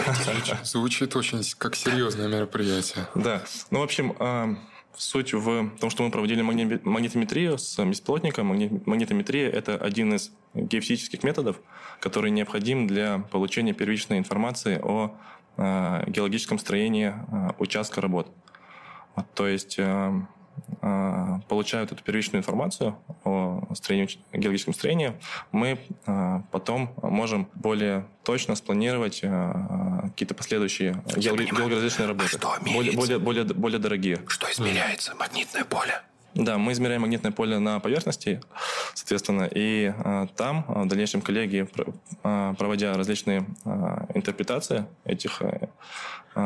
Звучит 0.70 1.16
очень 1.16 1.42
как 1.58 1.74
серьезное 1.74 2.28
мероприятие. 2.28 3.08
Да. 3.16 3.42
Ну, 3.70 3.80
в 3.80 3.82
общем, 3.82 4.14
Суть 4.96 5.32
в 5.32 5.70
том, 5.78 5.88
что 5.88 6.02
мы 6.02 6.10
проводили 6.10 6.42
магнитометрию 6.42 7.58
с 7.58 7.82
бесплотником. 7.84 8.48
Магнитометрия– 8.48 9.48
это 9.50 9.76
один 9.76 10.14
из 10.14 10.32
геофизических 10.54 11.22
методов, 11.22 11.60
который 12.00 12.30
необходим 12.30 12.86
для 12.86 13.20
получения 13.30 13.72
первичной 13.72 14.18
информации 14.18 14.78
о 14.82 15.16
э, 15.56 16.04
геологическом 16.06 16.58
строении 16.58 17.14
э, 17.14 17.50
участка 17.58 18.00
работ. 18.00 18.28
То 19.34 19.46
есть 19.46 19.76
э, 19.78 20.12
получают 21.48 21.92
эту 21.92 22.02
первичную 22.02 22.40
информацию 22.40 22.96
о 23.24 23.62
строении, 23.74 24.18
геологическом 24.32 24.74
строении, 24.74 25.12
мы 25.52 25.78
а, 26.06 26.42
потом 26.50 26.94
можем 27.02 27.48
более 27.54 28.06
точно 28.24 28.54
спланировать 28.54 29.20
а, 29.22 30.08
какие-то 30.08 30.34
последующие 30.34 31.02
геологические 31.16 32.08
работы. 32.08 32.28
Что 32.28 32.56
более, 32.72 32.92
более, 32.92 33.18
более, 33.18 33.44
более 33.44 33.78
дорогие. 33.78 34.20
Что 34.26 34.50
измеряется? 34.50 35.14
Магнитное 35.16 35.64
поле? 35.64 36.02
Да, 36.34 36.58
мы 36.58 36.72
измеряем 36.72 37.02
магнитное 37.02 37.32
поле 37.32 37.58
на 37.58 37.80
поверхности, 37.80 38.40
соответственно, 38.94 39.48
и 39.50 39.92
э, 39.96 40.26
там 40.36 40.64
в 40.68 40.86
дальнейшем 40.86 41.22
коллеги, 41.22 41.68
э, 42.22 42.54
проводя 42.56 42.94
различные 42.94 43.46
э, 43.64 43.70
интерпретации 44.14 44.86
этих 45.04 45.42
э, 45.42 45.68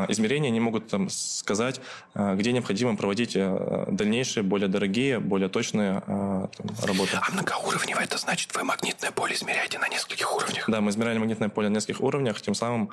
измерений, 0.08 0.48
они 0.48 0.60
могут 0.60 0.88
там 0.88 1.10
сказать, 1.10 1.80
э, 2.14 2.34
где 2.36 2.52
необходимо 2.52 2.96
проводить 2.96 3.36
э, 3.36 3.86
дальнейшие, 3.88 4.42
более 4.42 4.68
дорогие, 4.68 5.20
более 5.20 5.50
точные 5.50 6.02
э, 6.06 6.48
там, 6.56 6.66
работы. 6.82 7.18
А 7.20 7.30
многоуровневое 7.32 8.04
это 8.04 8.16
значит, 8.16 8.54
вы 8.54 8.64
магнитное 8.64 9.10
поле 9.10 9.34
измеряете 9.34 9.78
на 9.78 9.88
нескольких 9.88 10.34
уровнях? 10.34 10.64
Да, 10.68 10.80
мы 10.80 10.90
измеряли 10.90 11.18
магнитное 11.18 11.50
поле 11.50 11.68
на 11.68 11.74
нескольких 11.74 12.00
уровнях, 12.00 12.40
тем 12.40 12.54
самым 12.54 12.90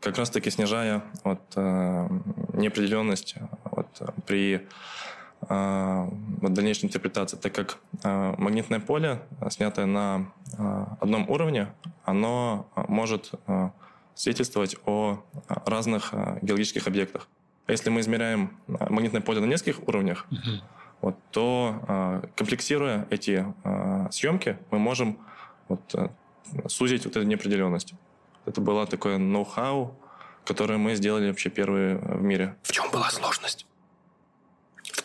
как 0.00 0.18
раз-таки 0.18 0.50
снижая 0.50 1.02
вот, 1.22 1.40
э, 1.54 2.08
неопределенность 2.54 3.36
вот, 3.64 3.88
при 4.26 4.66
а, 5.42 6.08
в 6.10 6.48
дальнейшей 6.48 6.86
интерпретации, 6.86 7.36
так 7.36 7.54
как 7.54 7.78
а, 8.02 8.34
магнитное 8.38 8.80
поле, 8.80 9.22
снятое 9.50 9.86
на 9.86 10.32
а, 10.56 10.96
одном 11.00 11.28
уровне, 11.30 11.68
оно 12.04 12.68
может 12.88 13.30
свидетельствовать 14.14 14.76
о 14.84 15.22
разных 15.46 16.12
геологических 16.42 16.88
объектах. 16.88 17.28
Если 17.68 17.90
мы 17.90 18.00
измеряем 18.00 18.58
магнитное 18.66 19.20
поле 19.20 19.40
на 19.40 19.44
нескольких 19.44 19.86
уровнях, 19.86 20.26
uh-huh. 20.30 20.60
вот, 21.02 21.16
то 21.30 22.22
комплексируя 22.34 23.06
эти 23.10 23.46
съемки, 24.10 24.58
мы 24.70 24.78
можем 24.78 25.18
вот, 25.68 25.94
сузить 26.66 27.04
вот 27.04 27.16
эту 27.16 27.26
неопределенность. 27.26 27.94
Это 28.46 28.60
было 28.60 28.86
такое 28.86 29.18
ноу-хау, 29.18 29.94
которое 30.44 30.78
мы 30.78 30.94
сделали 30.94 31.28
вообще 31.28 31.50
первые 31.50 31.98
в 31.98 32.22
мире. 32.22 32.56
В 32.62 32.72
чем 32.72 32.90
была 32.90 33.10
сложность? 33.10 33.66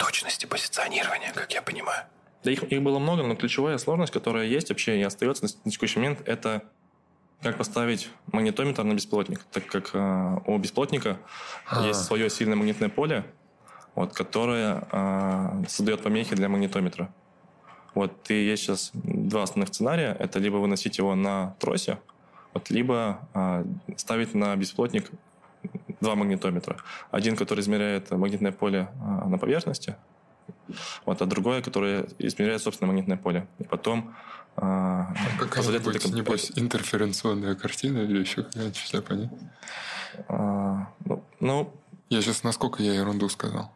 Точности 0.04 0.46
позиционирования, 0.46 1.32
как 1.34 1.54
я 1.54 1.62
понимаю. 1.62 2.06
Да 2.44 2.52
их, 2.52 2.64
их 2.64 2.82
было 2.82 3.00
много, 3.00 3.24
но 3.24 3.36
ключевая 3.36 3.78
сложность, 3.78 4.12
которая 4.12 4.46
есть 4.46 4.70
вообще 4.70 5.00
и 5.00 5.04
остается 5.04 5.46
на 5.64 5.72
текущий 5.72 6.00
момент, 6.00 6.22
это 6.26 6.64
как 7.42 7.58
поставить 7.58 8.10
магнитометр 8.32 8.84
на 8.84 8.94
беспилотник, 8.94 9.44
так 9.52 9.66
как 9.66 9.92
э, 9.94 10.38
у 10.46 10.58
беспилотника 10.58 11.20
а. 11.68 11.86
есть 11.86 12.04
свое 12.04 12.30
сильное 12.30 12.58
магнитное 12.58 12.90
поле, 12.90 13.24
вот, 13.96 14.14
которое 14.14 14.88
э, 14.92 15.64
создает 15.70 16.02
помехи 16.04 16.36
для 16.36 16.50
магнитометра. 16.50 17.14
Вот, 17.94 18.30
и 18.30 18.34
есть 18.34 18.64
сейчас 18.64 18.92
два 18.94 19.44
основных 19.44 19.70
сценария. 19.70 20.16
Это 20.20 20.40
либо 20.40 20.58
выносить 20.58 20.98
его 20.98 21.16
на 21.16 21.56
тросе, 21.60 22.00
вот, 22.54 22.70
либо 22.70 23.20
э, 23.34 23.64
ставить 23.96 24.34
на 24.34 24.56
бесплотник 24.56 25.10
два 26.04 26.16
магнитометра. 26.16 26.78
Один, 27.12 27.36
который 27.36 27.62
измеряет 27.62 28.12
магнитное 28.12 28.52
поле 28.52 28.90
а, 29.02 29.28
на 29.28 29.38
поверхности, 29.38 29.96
вот, 31.06 31.22
а 31.22 31.26
другое, 31.26 31.62
которое 31.62 32.08
измеряет 32.20 32.62
собственное 32.62 32.90
магнитное 32.92 33.18
поле. 33.18 33.48
И 33.60 33.64
потом 33.64 34.14
а, 34.56 35.14
Какая-нибудь, 35.40 36.14
небось, 36.14 36.52
интерференционная 36.56 37.56
картина 37.56 38.00
или 38.00 38.20
еще 38.20 38.44
какая-нибудь, 38.44 38.78
что 38.78 39.02
понятно? 39.02 39.52
А, 40.28 40.90
ну, 41.06 41.24
ну, 41.40 41.74
я 42.10 42.22
сейчас 42.22 42.44
насколько 42.44 42.84
я 42.84 42.94
ерунду 42.94 43.30
сказал? 43.30 43.72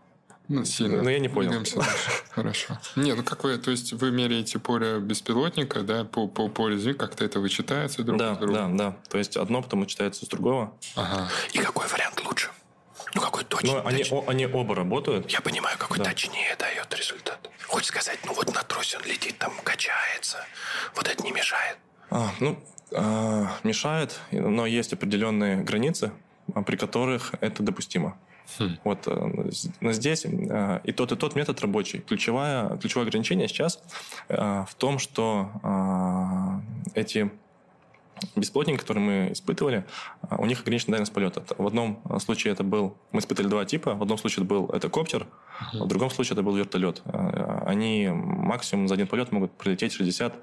Ну, 0.49 0.63
сильно. 0.63 1.01
Ну, 1.03 1.09
я 1.09 1.19
не 1.19 1.27
понял. 1.27 1.63
Хорошо. 2.31 2.79
Не, 2.95 3.13
ну 3.13 3.23
как 3.23 3.43
вы, 3.43 3.57
то 3.57 3.71
есть 3.71 3.91
вы 3.93 4.11
меряете 4.11 4.59
поле 4.59 4.99
беспилотника, 4.99 5.81
да, 5.81 6.05
по, 6.05 6.27
по 6.27 6.47
полю 6.47 6.77
Земли, 6.77 6.93
как-то 6.93 7.25
это 7.25 7.39
вычитается 7.39 8.03
друг 8.03 8.17
да, 8.17 8.35
с 8.35 8.37
другом? 8.37 8.77
Да, 8.77 8.91
да. 8.91 8.97
То 9.09 9.17
есть 9.17 9.35
одно 9.35 9.61
потом 9.61 9.81
вычитается 9.81 10.25
с 10.25 10.29
другого. 10.29 10.73
Ага. 10.95 11.29
И 11.51 11.57
какой 11.57 11.87
вариант 11.87 12.23
лучше? 12.25 12.49
Ну, 13.13 13.21
какой 13.21 13.43
точнее? 13.43 13.73
Ну, 13.73 13.87
они, 13.87 14.05
о, 14.09 14.23
они 14.27 14.45
оба 14.45 14.75
работают. 14.75 15.29
Я 15.31 15.41
понимаю, 15.41 15.77
какой 15.77 15.97
да. 15.97 16.05
точнее 16.05 16.55
дает 16.57 16.93
результат. 16.93 17.49
Хочешь 17.67 17.87
сказать, 17.87 18.19
ну 18.25 18.33
вот 18.33 18.53
на 18.53 18.63
тросе 18.63 18.97
он 18.97 19.03
летит, 19.03 19.37
там 19.37 19.51
качается. 19.63 20.37
Вот 20.95 21.07
это 21.07 21.21
не 21.23 21.31
мешает? 21.31 21.77
А, 22.09 22.31
ну, 22.39 22.57
а, 22.93 23.51
мешает, 23.63 24.19
но 24.31 24.65
есть 24.65 24.93
определенные 24.93 25.57
границы, 25.57 26.11
при 26.65 26.77
которых 26.77 27.33
это 27.41 27.63
допустимо. 27.63 28.17
Хм. 28.59 28.77
Вот, 28.83 29.07
э, 29.07 29.49
но 29.81 29.91
здесь 29.91 30.25
э, 30.25 30.79
и 30.83 30.91
тот, 30.91 31.11
и 31.11 31.15
тот 31.15 31.35
метод 31.35 31.59
рабочий. 31.61 31.99
Ключевое, 31.99 32.77
ключевое 32.77 33.07
ограничение 33.07 33.47
сейчас 33.47 33.81
э, 34.29 34.65
в 34.67 34.75
том, 34.75 34.99
что 34.99 35.51
эти 36.93 37.29
бесплотники, 38.35 38.79
которые 38.79 39.03
мы 39.03 39.31
испытывали, 39.33 39.85
у 40.31 40.45
них 40.45 40.61
ограниченная 40.61 40.93
дальность 40.93 41.13
полета. 41.13 41.43
В 41.57 41.67
одном 41.67 42.01
случае 42.19 42.53
это 42.53 42.63
был... 42.63 42.97
Мы 43.11 43.19
испытали 43.19 43.47
два 43.47 43.63
типа. 43.65 43.93
В 43.93 44.01
одном 44.01 44.17
случае 44.17 44.43
это 44.43 44.53
был 44.53 44.67
это 44.69 44.89
коптер, 44.89 45.27
uh-huh. 45.73 45.83
в 45.83 45.87
другом 45.87 46.09
случае 46.09 46.33
это 46.33 46.41
был 46.41 46.55
вертолет. 46.55 47.03
Они 47.05 48.09
максимум 48.09 48.87
за 48.87 48.95
один 48.95 49.07
полет 49.07 49.31
могут 49.31 49.51
пролететь 49.51 49.93
60 49.93 50.33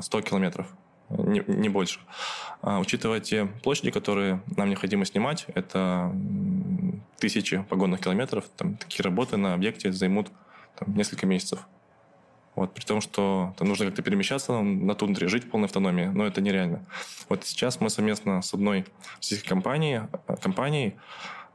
100 0.00 0.20
километров, 0.22 0.66
не, 1.10 1.42
не 1.46 1.68
больше. 1.68 2.00
А, 2.62 2.78
учитывая 2.78 3.20
те 3.20 3.46
площади, 3.46 3.90
которые 3.90 4.42
нам 4.56 4.68
необходимо 4.68 5.04
снимать, 5.04 5.46
это 5.54 6.12
тысячи 7.18 7.62
погонных 7.68 8.00
километров, 8.00 8.44
там, 8.56 8.76
такие 8.76 9.02
работы 9.02 9.36
на 9.36 9.54
объекте 9.54 9.92
займут 9.92 10.28
там, 10.78 10.94
несколько 10.94 11.26
месяцев. 11.26 11.60
Вот, 12.56 12.74
при 12.74 12.84
том, 12.84 13.00
что 13.00 13.54
там 13.56 13.68
нужно 13.68 13.86
как-то 13.86 14.02
перемещаться 14.02 14.60
на 14.60 14.94
тундре, 14.94 15.28
жить 15.28 15.44
в 15.44 15.50
полной 15.50 15.66
автономии, 15.66 16.06
но 16.06 16.26
это 16.26 16.40
нереально. 16.40 16.84
Вот 17.28 17.44
сейчас 17.44 17.80
мы 17.80 17.90
совместно 17.90 18.42
с 18.42 18.52
одной 18.52 18.84
российской 19.18 19.48
компанией, 19.48 20.02
компанией 20.42 20.96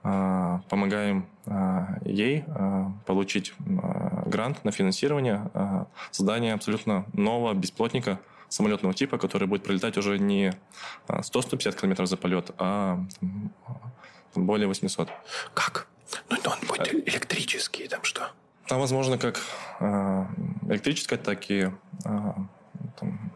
а, 0.04 0.62
помогаем 0.70 1.28
а, 1.46 1.98
ей 2.06 2.44
а, 2.48 2.92
получить 3.06 3.54
грант 3.60 4.64
на 4.64 4.72
финансирование 4.72 5.50
создания 6.12 6.54
абсолютно 6.54 7.06
нового 7.14 7.54
бесплотника 7.54 8.20
самолетного 8.50 8.94
типа, 8.94 9.18
который 9.18 9.48
будет 9.48 9.64
пролетать 9.64 9.98
уже 9.98 10.18
не 10.20 10.54
100-150 11.08 11.80
км 11.80 12.06
за 12.06 12.18
полет, 12.18 12.52
а 12.58 13.00
более 14.36 14.68
800. 14.68 15.10
Как? 15.54 15.88
Ну, 16.30 16.38
он 16.46 16.68
будет 16.68 16.94
электрический, 16.94 17.88
там 17.88 18.04
что? 18.04 18.32
Там, 18.68 18.80
возможно, 18.80 19.18
как 19.18 19.40
электрическая, 19.80 21.20
так 21.20 21.50
и 21.50 21.70
там, 22.04 23.32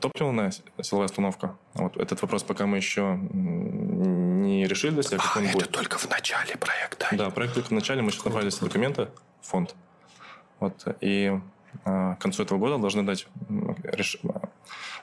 топливная 0.00 0.52
силовая 0.82 1.06
установка. 1.06 1.56
Вот 1.74 1.96
этот 1.96 2.20
вопрос 2.22 2.42
пока 2.42 2.66
мы 2.66 2.76
еще 2.76 3.18
не 3.20 4.66
решили 4.66 4.92
для 4.92 5.02
себя, 5.02 5.18
как 5.18 5.36
а, 5.36 5.38
он 5.38 5.44
это 5.46 5.54
будет. 5.54 5.70
только 5.70 5.98
в 5.98 6.08
начале 6.08 6.56
проекта? 6.56 7.08
Да, 7.12 7.30
проект 7.30 7.54
только 7.54 7.68
в 7.68 7.72
начале. 7.72 8.02
Мы 8.02 8.10
сейчас 8.10 8.24
направили 8.24 8.50
все 8.50 8.64
документы 8.64 9.08
фонд. 9.42 9.74
Вот, 10.60 10.84
и 11.00 11.38
а, 11.84 12.14
к 12.16 12.20
концу 12.20 12.42
этого 12.42 12.58
года 12.58 12.78
должны 12.78 13.02
дать. 13.02 13.26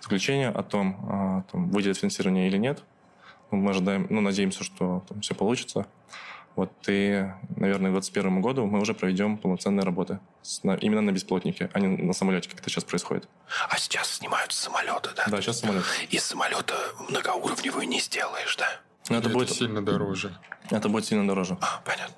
Заключение 0.05 0.49
о 0.49 0.61
том, 0.61 0.97
а, 1.09 1.43
там, 1.51 1.69
выделят 1.69 1.97
финансирование 1.97 2.47
или 2.47 2.57
нет. 2.57 2.83
Мы 3.51 3.71
ожидаем, 3.71 4.05
ну, 4.09 4.21
надеемся, 4.21 4.63
что 4.63 5.03
там 5.09 5.21
все 5.21 5.33
получится. 5.33 5.87
Вот, 6.55 6.71
и, 6.87 7.27
наверное, 7.57 7.89
к 7.89 7.93
2021 7.93 8.41
году 8.41 8.65
мы 8.65 8.79
уже 8.79 8.93
проведем 8.93 9.37
полноценные 9.37 9.83
работы 9.83 10.19
с, 10.41 10.63
на, 10.63 10.75
именно 10.75 11.01
на 11.01 11.11
бесплотнике, 11.11 11.69
а 11.73 11.79
не 11.79 11.87
на 11.87 12.13
самолете, 12.13 12.49
как 12.49 12.59
это 12.59 12.69
сейчас 12.69 12.85
происходит. 12.85 13.27
А 13.69 13.77
сейчас 13.77 14.09
снимают 14.09 14.53
самолеты, 14.53 15.09
да? 15.15 15.25
Да, 15.27 15.41
сейчас 15.41 15.59
самолет. 15.59 15.83
Из 16.09 16.23
самолета 16.23 16.75
многоуровневую 17.09 17.87
не 17.87 17.99
сделаешь, 17.99 18.55
да? 18.55 18.67
Но 19.09 19.17
это, 19.17 19.27
это 19.27 19.37
будет 19.37 19.49
сильно 19.49 19.83
дороже. 19.83 20.37
Это 20.69 20.87
будет 20.87 21.05
сильно 21.05 21.27
дороже. 21.27 21.57
А, 21.59 21.81
понятно. 21.83 22.15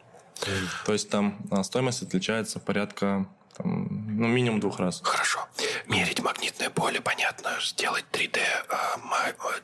То 0.86 0.94
есть 0.94 1.10
там 1.10 1.40
а, 1.50 1.64
стоимость 1.64 2.04
отличается 2.04 2.60
порядка 2.60 3.28
там, 3.58 3.88
ну, 4.18 4.28
минимум 4.28 4.60
двух 4.60 4.80
раз. 4.80 5.02
Хорошо. 5.04 5.40
Мерить 5.88 6.22
магнитное 6.22 6.70
поле, 6.70 7.02
понятно. 7.02 7.52
Сделать 7.62 8.06
3D, 8.12 8.40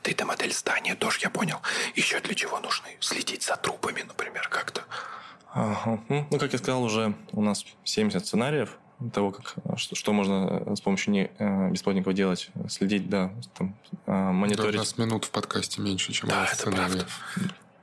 3D-модель 0.02 0.50
э, 0.50 0.54
здания, 0.54 0.94
тоже 0.94 1.20
я 1.22 1.30
понял. 1.30 1.58
Еще 1.94 2.20
для 2.20 2.34
чего 2.34 2.58
нужны? 2.60 2.88
Следить 3.00 3.42
за 3.42 3.56
трупами, 3.56 4.02
например, 4.02 4.48
как-то. 4.48 4.82
Ага. 5.52 6.00
Ну, 6.08 6.38
как 6.38 6.52
я 6.52 6.58
сказал, 6.58 6.82
уже 6.82 7.14
у 7.32 7.42
нас 7.42 7.64
70 7.84 8.26
сценариев 8.26 8.70
того, 9.12 9.32
как, 9.32 9.54
что, 9.76 9.94
что 9.94 10.12
можно 10.12 10.62
э, 10.66 10.76
с 10.76 10.80
помощью 10.80 11.12
не, 11.12 11.30
э, 11.38 11.70
бесплатников 11.70 12.14
делать. 12.14 12.50
Следить, 12.68 13.08
да, 13.08 13.32
там, 13.56 13.76
мониторить. 14.06 14.72
Да, 14.72 14.78
у 14.78 14.80
нас 14.80 14.98
минут 14.98 15.24
в 15.26 15.30
подкасте 15.30 15.80
меньше, 15.80 16.12
чем 16.12 16.28
да, 16.28 16.46
сценариев. 16.46 17.06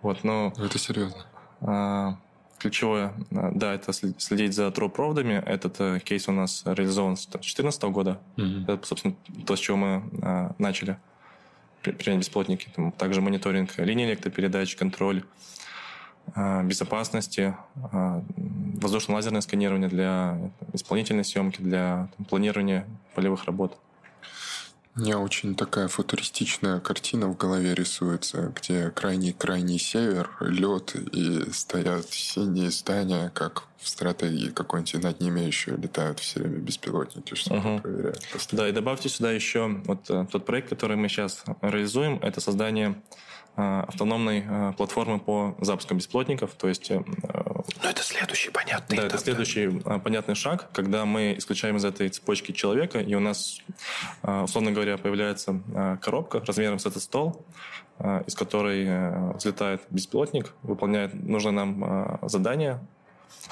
Вот, 0.02 0.24
но... 0.24 0.54
Это 0.58 0.80
серьезно. 0.80 1.26
А, 1.62 2.18
ключевое, 2.62 3.14
э, 3.32 3.52
да, 3.54 3.74
это 3.74 3.92
следить 3.92 4.54
за 4.54 4.70
троп-проводами. 4.72 5.42
Этот 5.46 5.80
э, 5.80 6.00
кейс 6.00 6.28
у 6.28 6.32
нас 6.32 6.62
реализован 6.66 7.18
с 7.18 7.26
2014 7.26 7.84
года. 7.84 8.20
Mm-hmm. 8.38 8.64
Это, 8.72 8.86
собственно, 8.86 9.16
то, 9.46 9.56
с 9.56 9.60
чего 9.60 9.78
мы 9.78 10.04
э, 10.22 10.52
начали 10.60 10.98
применять 11.82 12.20
бесплотники. 12.20 12.70
Там 12.76 12.92
также 12.92 13.22
мониторинг 13.22 13.78
линии 13.80 14.06
электропередач, 14.06 14.76
контроль 14.76 15.24
безопасности, 16.36 17.56
воздушно-лазерное 17.74 19.42
сканирование 19.42 19.90
для 19.90 20.38
исполнительной 20.72 21.26
съемки, 21.26 21.60
для 21.60 22.10
там, 22.16 22.26
планирования 22.28 22.86
полевых 23.16 23.46
работ. 23.46 23.76
У 24.96 25.00
меня 25.00 25.20
очень 25.20 25.56
такая 25.56 25.88
футуристичная 25.88 26.82
картина 26.82 27.28
в 27.28 27.38
голове 27.38 27.74
рисуется, 27.74 28.52
где 28.56 28.90
крайний-крайний 28.90 29.80
север, 29.80 30.30
лед, 30.42 30.96
и 31.14 31.50
стоят 31.52 32.10
синие 32.10 32.72
здания, 32.72 33.32
как 33.34 33.64
в 33.78 33.88
стратегии 33.88 34.50
какой-нибудь 34.50 35.02
над 35.02 35.22
ними 35.22 35.40
еще 35.40 35.72
летают 35.78 36.20
все 36.20 36.42
время 36.42 36.58
беспилотники, 36.58 37.36
что 37.36 37.56
угу. 37.56 37.80
проверяют. 37.80 38.22
Да, 38.52 38.68
и 38.68 38.72
добавьте 38.74 39.08
сюда 39.08 39.32
еще 39.32 39.68
вот 39.86 40.10
э, 40.10 40.28
тот 40.30 40.46
проект, 40.46 40.70
который 40.70 40.98
мы 40.98 41.08
сейчас 41.08 41.44
реализуем, 41.62 42.20
это 42.22 42.42
создание 42.42 43.02
Э, 43.58 43.82
автономной 43.86 44.46
э, 44.48 44.74
платформы 44.78 45.20
по 45.20 45.58
запуску 45.60 45.94
бесплотников. 45.94 46.54
То 46.54 46.70
есть, 46.70 46.90
э, 47.68 47.80
ну, 47.84 47.90
это 47.90 48.04
следующий 48.04 48.50
понятный 48.50 48.98
Да, 48.98 49.04
этап, 49.04 49.14
это 49.14 49.24
следующий 49.24 49.68
да? 49.68 50.00
понятный 50.00 50.36
шаг, 50.36 50.70
когда 50.74 51.06
мы 51.06 51.36
исключаем 51.38 51.78
из 51.78 51.86
этой 51.86 52.10
цепочки 52.10 52.52
человека, 52.52 53.00
и 53.00 53.14
у 53.16 53.20
нас, 53.20 53.62
условно 54.24 54.72
говоря, 54.72 54.98
появляется 54.98 55.62
коробка 56.02 56.44
размером 56.46 56.80
с 56.80 56.86
этот 56.86 57.02
стол, 57.02 57.46
из 58.26 58.36
которой 58.36 59.34
взлетает 59.36 59.82
бесплотник, 59.90 60.54
выполняет 60.64 61.14
нужное 61.14 61.52
нам 61.52 62.20
задание, 62.24 62.80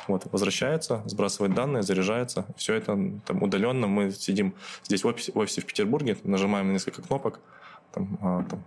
вот, 0.08 0.28
возвращается, 0.32 1.02
сбрасывает 1.06 1.54
данные, 1.54 1.84
заряжается. 1.84 2.46
Все 2.58 2.74
это 2.76 2.98
там, 3.26 3.44
удаленно. 3.44 3.88
Мы 3.88 4.12
сидим 4.12 4.56
здесь 4.84 5.04
в 5.04 5.08
офисе, 5.08 5.32
в 5.32 5.38
офисе 5.38 5.62
в 5.62 5.66
Петербурге, 5.66 6.18
нажимаем 6.24 6.68
на 6.68 6.74
несколько 6.74 7.02
кнопок, 7.02 7.40
там, 7.94 8.18
там, 8.50 8.64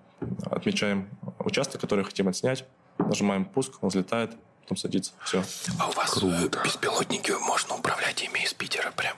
отмечаем 0.51 1.09
участок, 1.39 1.81
который 1.81 2.05
хотим 2.05 2.29
отснять, 2.29 2.65
нажимаем 2.99 3.45
пуск, 3.45 3.83
он 3.83 3.89
взлетает, 3.89 4.33
потом 4.63 4.77
садится. 4.77 5.13
Все. 5.25 5.45
А 5.79 5.89
у 5.89 5.93
вас 5.93 6.17
э, 6.17 6.21
Круто. 6.21 6.61
беспилотники, 6.65 7.33
можно 7.33 7.77
управлять 7.77 8.23
ими 8.23 8.41
из 8.45 8.55
Питера 8.55 8.91
прям? 8.93 9.17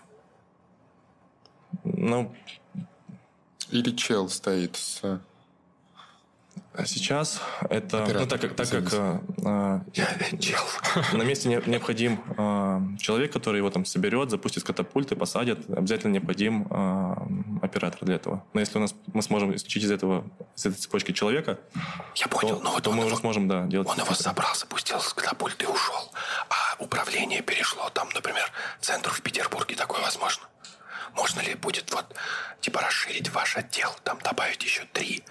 Ну... 1.85 2.35
Или 3.71 3.91
чел 3.97 4.29
стоит 4.29 4.77
с 4.77 5.21
а 6.77 6.87
сейчас 6.87 7.41
это, 7.71 8.03
Оператор, 8.03 8.23
ну, 8.23 8.27
так 8.27 8.41
как, 8.41 8.55
так 8.57 8.69
как 8.69 8.93
э, 8.93 9.81
на 11.13 11.23
месте 11.23 11.49
не, 11.49 11.63
необходим 11.67 12.21
э, 12.37 12.99
человек, 12.99 13.33
который 13.33 13.59
его 13.59 13.71
там 13.71 13.85
соберет, 13.85 14.31
запустит 14.31 14.65
катапульты, 14.65 15.15
посадит, 15.15 15.71
обязательно 15.71 16.15
необходим 16.15 16.67
э, 16.69 17.65
оператор 17.65 18.01
для 18.03 18.17
этого. 18.17 18.45
Но 18.55 18.61
если 18.61 18.79
у 18.79 18.81
нас 18.81 18.93
мы 19.13 19.23
сможем 19.23 19.55
исключить 19.55 19.85
из 19.85 19.93
этого 19.93 20.25
из 20.57 20.67
этой 20.67 20.77
цепочки 20.77 21.13
человека, 21.13 21.61
я 22.17 22.27
понял, 22.27 22.57
то, 22.57 22.65
но 22.65 22.73
вот 22.73 22.83
то 22.83 22.91
мы 22.91 22.99
его, 22.99 23.07
уже 23.07 23.17
сможем, 23.17 23.47
да, 23.47 23.67
делать. 23.67 23.89
Он 23.89 23.97
его 23.97 24.13
забрал, 24.13 24.55
запустил 24.57 24.99
с 24.99 25.15
катапульты 25.15 25.67
и 25.67 25.69
ушел, 25.69 26.13
а 26.49 26.83
управление 26.83 27.41
перешло 27.43 27.89
там, 27.91 28.09
например, 28.15 28.51
центру 28.81 29.13
в 29.13 29.23
Петербурге, 29.23 29.77
такое 29.77 30.01
возможно. 30.01 30.45
Можно 31.15 31.41
ли 31.43 31.55
будет 31.55 31.93
вот 31.93 32.17
типа 32.65 32.81
расширить 32.81 33.31
ваш 33.35 33.59
отдел, 33.59 33.91
там 34.05 34.19
добавить 34.25 34.65
еще 34.65 34.87
три 34.95 35.23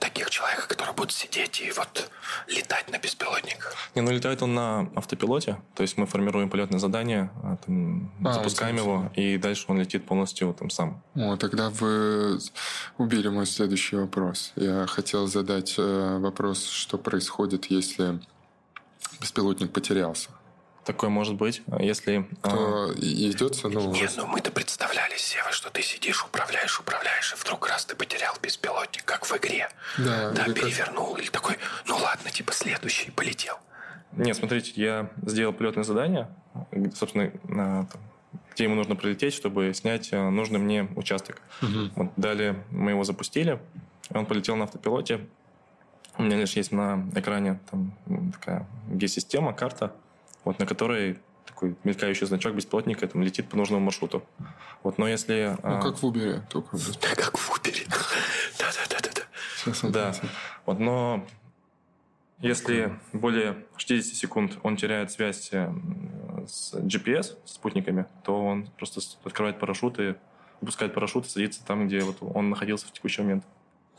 таких 0.00 0.28
человека, 0.28 0.66
которые 0.66 0.92
будут 0.92 1.12
сидеть 1.12 1.60
и 1.60 1.70
вот 1.70 2.10
летать 2.48 2.90
на 2.90 2.98
беспилотниках? 2.98 3.76
Не, 3.94 4.02
ну 4.02 4.10
летает 4.10 4.42
он 4.42 4.54
на 4.54 4.90
автопилоте, 4.96 5.60
то 5.76 5.82
есть 5.82 5.96
мы 5.98 6.06
формируем 6.06 6.50
полетное 6.50 6.80
задание, 6.80 7.30
а, 7.44 7.58
там, 7.64 8.10
а, 8.24 8.32
запускаем 8.32 8.76
его, 8.76 9.12
и 9.14 9.38
дальше 9.38 9.66
он 9.68 9.78
летит 9.78 10.04
полностью 10.04 10.52
там 10.52 10.68
сам. 10.68 11.00
О, 11.14 11.36
тогда 11.36 11.70
вы 11.70 12.40
убили 12.98 13.28
мой 13.28 13.46
следующий 13.46 13.94
вопрос. 13.94 14.52
Я 14.56 14.86
хотел 14.88 15.28
задать 15.28 15.76
э, 15.78 16.18
вопрос, 16.18 16.66
что 16.66 16.98
происходит, 16.98 17.66
если 17.66 18.18
беспилотник 19.20 19.72
потерялся. 19.72 20.30
Такое 20.84 21.10
может 21.10 21.34
быть, 21.34 21.62
если... 21.78 22.26
Кто 22.40 22.90
а... 22.90 22.94
идется, 22.96 23.68
ну... 23.68 23.92
Нет, 23.92 24.14
ну 24.16 24.26
мы-то 24.26 24.50
представляли, 24.50 25.16
Сева, 25.16 25.52
что 25.52 25.70
ты 25.70 25.82
сидишь, 25.82 26.24
управляешь, 26.24 26.80
управляешь, 26.80 27.32
и 27.32 27.36
вдруг 27.36 27.68
раз 27.68 27.84
ты 27.84 27.94
потерял 27.94 28.34
беспилотник, 28.42 29.04
как 29.04 29.26
в 29.26 29.36
игре. 29.36 29.68
Да. 29.98 30.30
Да, 30.30 30.44
перевернул, 30.44 31.12
как... 31.12 31.22
или 31.22 31.30
такой, 31.30 31.56
ну 31.86 31.96
ладно, 31.96 32.30
типа 32.30 32.52
следующий, 32.52 33.10
полетел. 33.10 33.58
Нет, 34.12 34.36
смотрите, 34.36 34.72
я 34.74 35.10
сделал 35.26 35.52
полетное 35.52 35.84
задание, 35.84 36.28
собственно, 36.94 37.30
там, 37.46 38.00
где 38.54 38.64
ему 38.64 38.74
нужно 38.74 38.96
прилететь, 38.96 39.34
чтобы 39.34 39.72
снять 39.74 40.12
э, 40.12 40.30
нужный 40.30 40.58
мне 40.58 40.88
участок. 40.96 41.40
Угу. 41.62 41.90
Вот, 41.94 42.12
далее 42.16 42.62
мы 42.70 42.90
его 42.90 43.04
запустили, 43.04 43.60
он 44.10 44.26
полетел 44.26 44.56
на 44.56 44.64
автопилоте. 44.64 45.26
У 46.18 46.22
меня 46.22 46.36
лишь 46.36 46.54
есть 46.54 46.72
на 46.72 47.08
экране 47.14 47.60
там 47.70 47.92
такая 48.32 48.66
геосистема, 48.88 49.52
карта, 49.52 49.94
вот 50.44 50.58
на 50.58 50.66
которой 50.66 51.18
такой 51.46 51.76
мелькающий 51.84 52.26
значок 52.26 52.54
беспилотника 52.54 53.06
там 53.06 53.22
летит 53.22 53.48
по 53.48 53.56
нужному 53.56 53.84
маршруту. 53.84 54.22
Вот, 54.82 54.98
но 54.98 55.08
если... 55.08 55.56
Ну, 55.62 55.68
а... 55.68 55.82
как 55.82 55.98
в 55.98 56.04
Uber, 56.04 56.42
только 56.48 56.70
Как 57.16 57.36
в 57.36 57.50
Uber. 57.50 57.88
Да-да-да. 58.58 59.90
Да. 59.90 60.14
Вот, 60.66 60.78
но 60.78 61.26
если 62.40 62.98
более 63.12 63.66
60 63.76 64.14
секунд 64.14 64.58
он 64.62 64.76
теряет 64.76 65.10
связь 65.10 65.50
э, 65.52 65.70
с 66.46 66.72
GPS, 66.74 67.36
с 67.44 67.54
спутниками, 67.54 68.06
то 68.24 68.42
он 68.42 68.66
просто 68.78 69.00
открывает 69.24 69.58
парашют 69.58 69.98
и 70.00 70.14
выпускает 70.60 70.94
парашют 70.94 71.26
и 71.26 71.28
садится 71.28 71.64
там, 71.64 71.86
где 71.86 72.00
вот 72.00 72.16
он 72.20 72.48
находился 72.48 72.86
в 72.86 72.92
текущий 72.92 73.20
момент. 73.22 73.44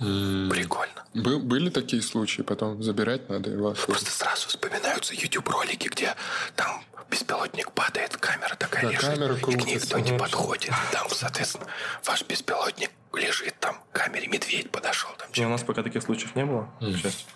Прикольно. 0.02 1.06
Был, 1.14 1.40
были 1.40 1.70
такие 1.70 2.02
случаи, 2.02 2.42
потом 2.42 2.82
забирать 2.82 3.30
надо 3.30 3.52
и 3.52 3.56
вас. 3.56 3.78
Просто 3.80 4.10
сразу 4.10 4.48
вспоминаются 4.48 5.14
YouTube-ролики, 5.14 5.90
где 5.90 6.16
там 6.56 6.84
беспилотник 7.10 7.72
падает, 7.72 8.18
камера 8.18 8.56
такая 8.56 8.84
да, 8.84 8.90
лежит, 8.90 9.06
камера 9.06 9.36
и 9.36 9.40
к 9.40 9.48
ней 9.48 9.76
никто 9.76 10.00
не 10.00 10.18
подходит. 10.18 10.74
Там, 10.92 11.08
соответственно, 11.12 11.68
ваш 12.04 12.24
беспилотник 12.24 12.90
лежит 13.14 13.54
там, 13.60 13.76
к 13.92 13.96
камере 13.96 14.28
медведь 14.28 14.72
подошел. 14.72 15.12
Там, 15.18 15.28
ну, 15.36 15.46
у 15.46 15.50
нас 15.50 15.62
пока 15.62 15.84
таких 15.84 16.02
случаев 16.02 16.36
не 16.36 16.46
было, 16.46 16.70
mm. 16.80 16.94
к 16.94 16.98
счастью. 16.98 17.28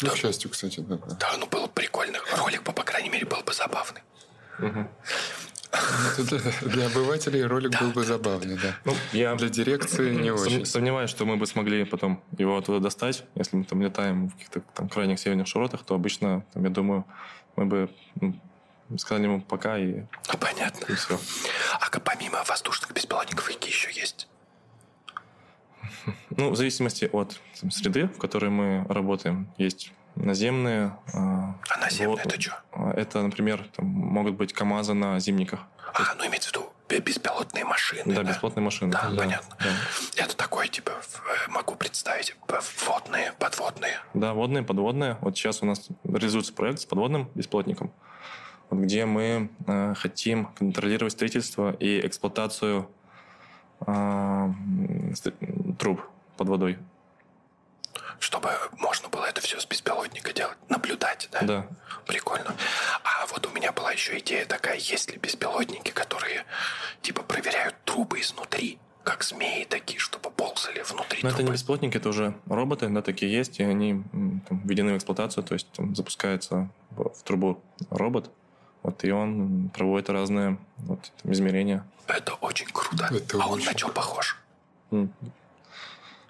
Ну, 0.00 0.08
да. 0.08 0.14
к 0.14 0.16
счастью, 0.16 0.50
кстати, 0.50 0.80
да. 0.80 0.96
Да, 0.96 1.36
ну 1.38 1.46
было 1.46 1.68
прикольно. 1.68 2.18
Ролик, 2.36 2.64
по, 2.64 2.72
по 2.72 2.82
крайней 2.82 3.10
мере, 3.10 3.26
был 3.26 3.40
бы 3.42 3.52
забавный. 3.52 4.02
Угу. 4.58 4.88
Для 6.62 6.86
обывателей 6.86 7.44
ролик 7.44 7.80
был 7.80 7.90
бы 7.90 8.04
забавный, 8.04 8.56
да. 8.56 8.76
Ну, 8.84 8.94
я 9.12 9.34
для 9.34 9.48
дирекции 9.48 10.14
не 10.14 10.30
очень. 10.30 10.64
Сомневаюсь, 10.64 11.10
что 11.10 11.24
мы 11.24 11.36
бы 11.36 11.46
смогли 11.46 11.84
потом 11.84 12.22
его 12.38 12.56
оттуда 12.56 12.80
достать. 12.80 13.24
Если 13.34 13.56
мы 13.56 13.64
там 13.64 13.82
летаем 13.82 14.28
в 14.28 14.32
каких-то 14.34 14.60
там 14.74 14.88
крайних 14.88 15.18
северных 15.18 15.46
широтах, 15.46 15.84
то 15.84 15.94
обычно, 15.94 16.44
я 16.54 16.68
думаю, 16.68 17.04
мы 17.56 17.66
бы 17.66 17.90
ну, 18.20 18.34
сказали 18.98 19.24
ему 19.24 19.40
пока 19.40 19.78
и... 19.78 20.02
Ну, 20.32 20.38
понятно. 20.38 20.92
И 20.92 20.94
все. 20.94 21.18
А 21.80 22.00
помимо 22.00 22.42
воздушных 22.44 22.92
беспилотников, 22.92 23.46
какие 23.46 23.70
еще 23.70 23.90
есть? 23.92 24.28
Ну, 26.30 26.50
в 26.50 26.56
зависимости 26.56 27.08
от 27.12 27.40
там, 27.60 27.70
среды, 27.70 28.08
в 28.08 28.18
которой 28.18 28.50
мы 28.50 28.84
работаем, 28.88 29.48
есть 29.56 29.92
наземные. 30.16 30.96
А, 31.12 31.56
а 31.68 31.78
наземные 31.80 32.08
вот, 32.08 32.26
это 32.26 32.40
что? 32.40 32.54
Это, 32.96 33.22
например, 33.22 33.66
там, 33.74 33.86
могут 33.86 34.34
быть 34.34 34.52
КАМАЗы 34.52 34.94
на 34.94 35.18
зимниках. 35.20 35.60
А, 35.92 36.14
ну 36.16 36.26
имеется 36.26 36.50
в 36.50 36.52
виду 36.52 36.74
беспилотные 36.88 37.64
машины. 37.64 38.14
Да, 38.14 38.22
да? 38.22 38.30
беспилотные 38.30 38.64
машины. 38.64 38.92
Да, 38.92 39.08
да 39.10 39.16
понятно. 39.16 39.56
Да. 39.58 40.22
Это 40.22 40.36
такое, 40.36 40.68
типа, 40.68 40.90
э, 40.90 41.50
могу 41.50 41.74
представить, 41.76 42.36
водные, 42.86 43.32
подводные. 43.38 44.00
Да, 44.12 44.34
водные, 44.34 44.62
подводные. 44.62 45.16
Вот 45.20 45.36
сейчас 45.36 45.62
у 45.62 45.66
нас 45.66 45.88
реализуется 46.04 46.52
проект 46.52 46.80
с 46.80 46.86
подводным 46.86 47.30
беспилотником, 47.34 47.92
вот 48.70 48.80
где 48.80 49.06
мы 49.06 49.50
э, 49.66 49.94
хотим 49.96 50.46
контролировать 50.46 51.12
строительство 51.12 51.72
и 51.72 52.06
эксплуатацию 52.06 52.88
э, 53.86 54.52
труб 55.78 56.02
под 56.36 56.48
водой 56.48 56.78
чтобы 58.24 58.50
можно 58.78 59.08
было 59.08 59.26
это 59.26 59.40
все 59.42 59.60
с 59.60 59.66
беспилотника 59.66 60.32
делать, 60.32 60.56
наблюдать, 60.70 61.28
да? 61.30 61.42
Да. 61.42 61.66
Прикольно. 62.06 62.56
А 63.04 63.26
вот 63.26 63.46
у 63.46 63.50
меня 63.50 63.70
была 63.70 63.92
еще 63.92 64.18
идея 64.18 64.46
такая, 64.46 64.78
есть 64.78 65.12
ли 65.12 65.18
беспилотники, 65.18 65.90
которые 65.90 66.44
типа 67.02 67.22
проверяют 67.22 67.76
трубы 67.84 68.20
изнутри, 68.20 68.78
как 69.02 69.22
змеи 69.22 69.64
такие, 69.64 69.98
чтобы 69.98 70.30
ползали 70.30 70.82
внутри 70.82 71.20
Но 71.22 71.28
трубы. 71.28 71.34
это 71.34 71.42
не 71.42 71.52
беспилотники, 71.52 71.96
это 71.98 72.08
уже 72.08 72.34
роботы, 72.46 72.88
да, 72.88 73.02
такие 73.02 73.30
есть, 73.30 73.60
и 73.60 73.62
они 73.62 74.02
там, 74.48 74.62
введены 74.64 74.94
в 74.94 74.96
эксплуатацию, 74.96 75.44
то 75.44 75.52
есть 75.52 75.70
там, 75.72 75.94
запускается 75.94 76.70
в 76.90 77.22
трубу 77.24 77.62
робот, 77.90 78.30
вот, 78.82 79.04
и 79.04 79.10
он 79.10 79.68
проводит 79.68 80.08
разные 80.08 80.58
вот, 80.78 81.12
там, 81.22 81.32
измерения. 81.32 81.86
Это 82.06 82.34
очень 82.34 82.66
круто. 82.72 83.08
Это 83.10 83.36
а 83.36 83.46
очень... 83.46 83.66
он 83.66 83.72
на 83.72 83.78
что 83.78 83.88
похож? 83.88 84.38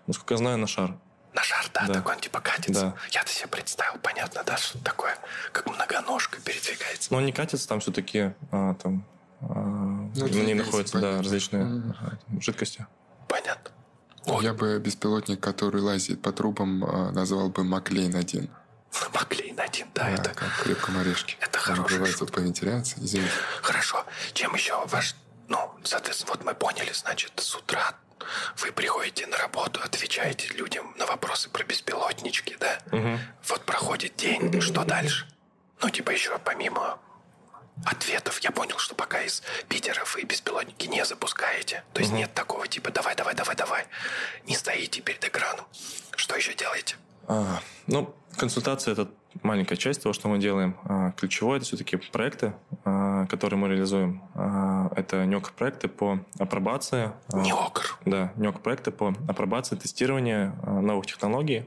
Насколько 0.07 0.35
я 0.35 0.39
знаю, 0.39 0.59
на 0.59 0.67
шар. 0.67 0.97
На 1.35 1.43
шар, 1.43 1.69
да, 1.75 1.87
да. 1.89 1.95
такой 1.95 2.15
он 2.15 2.21
типа 2.21 2.41
катится. 2.41 2.81
Да. 2.81 2.95
Я-то 3.11 3.31
себе 3.31 3.49
представил, 3.49 3.99
понятно, 4.01 4.43
да, 4.47 4.57
что 4.57 4.79
такое, 4.79 5.17
как 5.53 5.67
многоножка 5.67 6.41
передвигается. 6.41 7.13
Но 7.13 7.19
он 7.19 7.27
не 7.27 7.33
катится, 7.33 7.69
там 7.69 7.81
все-таки 7.81 8.33
а, 8.53 8.75
там 8.75 9.05
а, 9.41 9.55
ну, 10.15 10.27
на 10.27 10.29
ней 10.29 10.55
находятся 10.55 11.01
да, 11.01 11.19
различные 11.19 11.65
mm-hmm. 11.65 12.41
жидкости. 12.41 12.87
Понятно. 13.29 13.73
Ой. 14.27 14.45
Я 14.45 14.55
бы 14.55 14.79
беспилотник, 14.79 15.41
который 15.41 15.83
лазит 15.83 16.23
по 16.23 16.33
трубам, 16.33 16.85
а, 16.85 17.11
назвал 17.11 17.49
бы 17.49 17.63
Маклейн-1. 17.63 18.49
Маклейн-1, 19.13 19.87
да, 19.93 20.05
да, 20.05 20.11
это... 20.11 20.31
как 20.31 20.49
в 20.49 20.63
крепком 20.63 20.99
орешке. 20.99 21.37
Это 21.41 21.59
хороший 21.59 21.99
Бывает 21.99 22.33
по 22.33 22.39
вентиляции, 22.39 23.01
извините. 23.01 23.33
Хорошо. 23.61 24.05
Чем 24.33 24.55
еще 24.55 24.87
ваш... 24.87 25.17
Ну, 25.49 25.59
соответственно, 25.83 26.33
вот 26.33 26.45
мы 26.45 26.55
поняли, 26.55 26.93
значит, 26.93 27.33
с 27.37 27.55
утра 27.57 27.95
вы 28.57 28.73
приходите 28.73 29.27
на 29.27 29.37
работу, 29.37 29.81
отвечаете 29.83 30.49
людям 30.55 30.95
на 30.99 31.07
вопросы 31.07 31.49
про 31.51 31.65
беспилотнички, 31.65 32.57
да? 32.59 32.79
Угу. 32.93 33.19
Вот 33.49 33.63
проходит 33.65 34.17
день, 34.17 34.61
что 34.61 34.85
дальше? 34.85 35.27
Ну, 35.83 35.91
типа 35.91 36.11
еще 36.11 36.39
помимо 36.39 36.99
ответов, 37.85 38.39
я 38.41 38.51
понял, 38.51 38.79
что 38.79 38.95
пока 38.95 39.21
из 39.23 39.43
Питера 39.69 40.05
вы 40.15 40.23
беспилотники 40.23 40.87
не 40.87 41.05
запускаете. 41.05 41.85
То 41.93 42.01
есть 42.01 42.13
угу. 42.13 42.21
нет 42.21 42.33
такого 42.35 42.67
типа 42.69 42.91
давай, 42.91 43.15
давай, 43.15 43.35
давай, 43.35 43.57
давай. 43.57 43.87
Не 44.47 44.55
стоите 44.55 45.01
перед 45.01 45.25
экраном. 45.25 45.67
Что 46.17 46.37
еще 46.37 46.55
делаете? 46.55 46.97
А, 47.27 47.61
ну, 47.87 48.15
консультация 48.37 48.93
это 48.93 49.09
маленькая 49.43 49.77
часть 49.77 50.03
того, 50.03 50.13
что 50.13 50.29
мы 50.29 50.39
делаем. 50.39 50.77
А, 50.85 51.13
ключевое 51.13 51.57
это 51.57 51.67
все-таки 51.67 51.97
проекты, 51.97 52.55
а, 52.85 53.27
которые 53.27 53.59
мы 53.59 53.69
реализуем. 53.69 54.23
А, 54.35 54.91
это 54.97 55.25
НЕОК-проекты 55.25 55.89
по 55.89 56.21
апробации. 56.39 57.13
НЕОК? 57.33 57.99
Да, 58.05 58.33
НЕОК-проекты 58.37 58.91
по 58.91 59.15
апробации, 59.29 59.77
тестированию 59.77 60.55
новых 60.65 61.07
технологий 61.07 61.65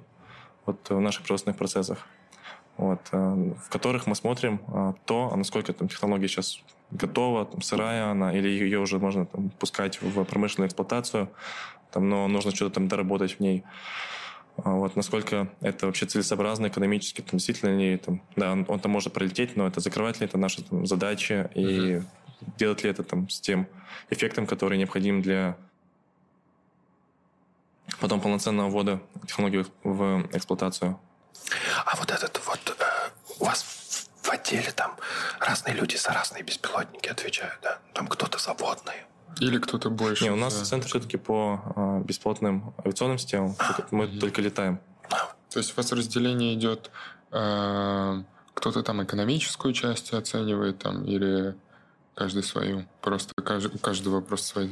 вот, 0.65 0.89
в 0.89 0.99
наших 0.99 1.21
производственных 1.21 1.57
процессах. 1.57 2.07
Вот, 2.77 3.01
в 3.11 3.69
которых 3.69 4.05
мы 4.05 4.13
смотрим 4.13 4.61
то, 5.05 5.35
насколько 5.35 5.73
там, 5.73 5.87
технология 5.87 6.27
сейчас 6.27 6.61
готова, 6.91 7.45
там, 7.45 7.63
сырая 7.63 8.11
она, 8.11 8.31
или 8.31 8.47
ее 8.47 8.79
уже 8.79 8.99
можно 8.99 9.25
там, 9.25 9.49
пускать 9.49 9.99
в 9.99 10.23
промышленную 10.25 10.67
эксплуатацию, 10.67 11.29
там, 11.91 12.07
но 12.07 12.27
нужно 12.27 12.51
что-то 12.53 12.75
там 12.75 12.87
доработать 12.87 13.37
в 13.37 13.39
ней. 13.39 13.63
А 14.63 14.71
вот 14.71 14.95
насколько 14.95 15.49
это 15.61 15.85
вообще 15.85 16.05
целесообразно 16.05 16.67
экономически, 16.67 17.21
там, 17.21 17.37
действительно 17.37 17.77
ли 17.77 17.97
там, 17.97 18.21
да, 18.35 18.51
он, 18.51 18.65
он 18.67 18.79
там 18.79 18.91
может 18.91 19.13
пролететь, 19.13 19.55
но 19.55 19.67
это 19.67 19.79
закрывать 19.79 20.19
ли 20.19 20.25
это 20.25 20.37
наша 20.37 20.63
там, 20.63 20.85
задача 20.85 21.51
и 21.53 21.61
uh-huh. 21.61 22.03
делать 22.57 22.83
ли 22.83 22.89
это 22.89 23.03
там 23.03 23.29
с 23.29 23.39
тем 23.39 23.67
эффектом, 24.09 24.47
который 24.47 24.77
необходим 24.77 25.21
для 25.21 25.57
потом 27.99 28.19
полноценного 28.19 28.69
ввода 28.69 29.01
технологий 29.27 29.65
в 29.83 30.27
эксплуатацию. 30.33 30.99
А 31.85 31.95
вот 31.95 32.11
этот 32.11 32.41
вот 32.45 32.77
э, 32.79 33.09
у 33.39 33.45
вас 33.45 34.09
в 34.21 34.29
отделе 34.29 34.71
там 34.71 34.95
разные 35.39 35.75
люди 35.75 35.95
за 35.95 36.11
разные 36.11 36.43
беспилотники 36.43 37.09
отвечают, 37.09 37.59
да? 37.61 37.79
Там 37.93 38.07
кто-то 38.07 38.37
заводный, 38.37 39.05
или 39.39 39.57
кто-то 39.59 39.89
больше? 39.89 40.23
Не, 40.23 40.31
у 40.31 40.35
нас 40.35 40.57
да. 40.57 40.65
центр 40.65 40.87
все-таки 40.87 41.17
по 41.17 41.61
э, 41.75 42.01
бесплатным 42.05 42.73
авиационным 42.83 43.17
системам. 43.17 43.55
Мы 43.91 44.05
mm-hmm. 44.05 44.19
только 44.19 44.41
летаем. 44.41 44.79
То 45.49 45.59
есть 45.59 45.73
у 45.73 45.75
вас 45.77 45.91
разделение 45.91 46.53
идет, 46.55 46.91
э, 47.31 48.23
кто-то 48.53 48.83
там 48.83 49.03
экономическую 49.03 49.73
часть 49.73 50.13
оценивает, 50.13 50.79
там, 50.79 51.05
или 51.05 51.55
каждый 52.15 52.43
свою? 52.43 52.85
Просто 53.01 53.33
каждый, 53.35 53.75
у 53.75 53.77
каждого 53.77 54.21
просто 54.21 54.47
своя 54.47 54.69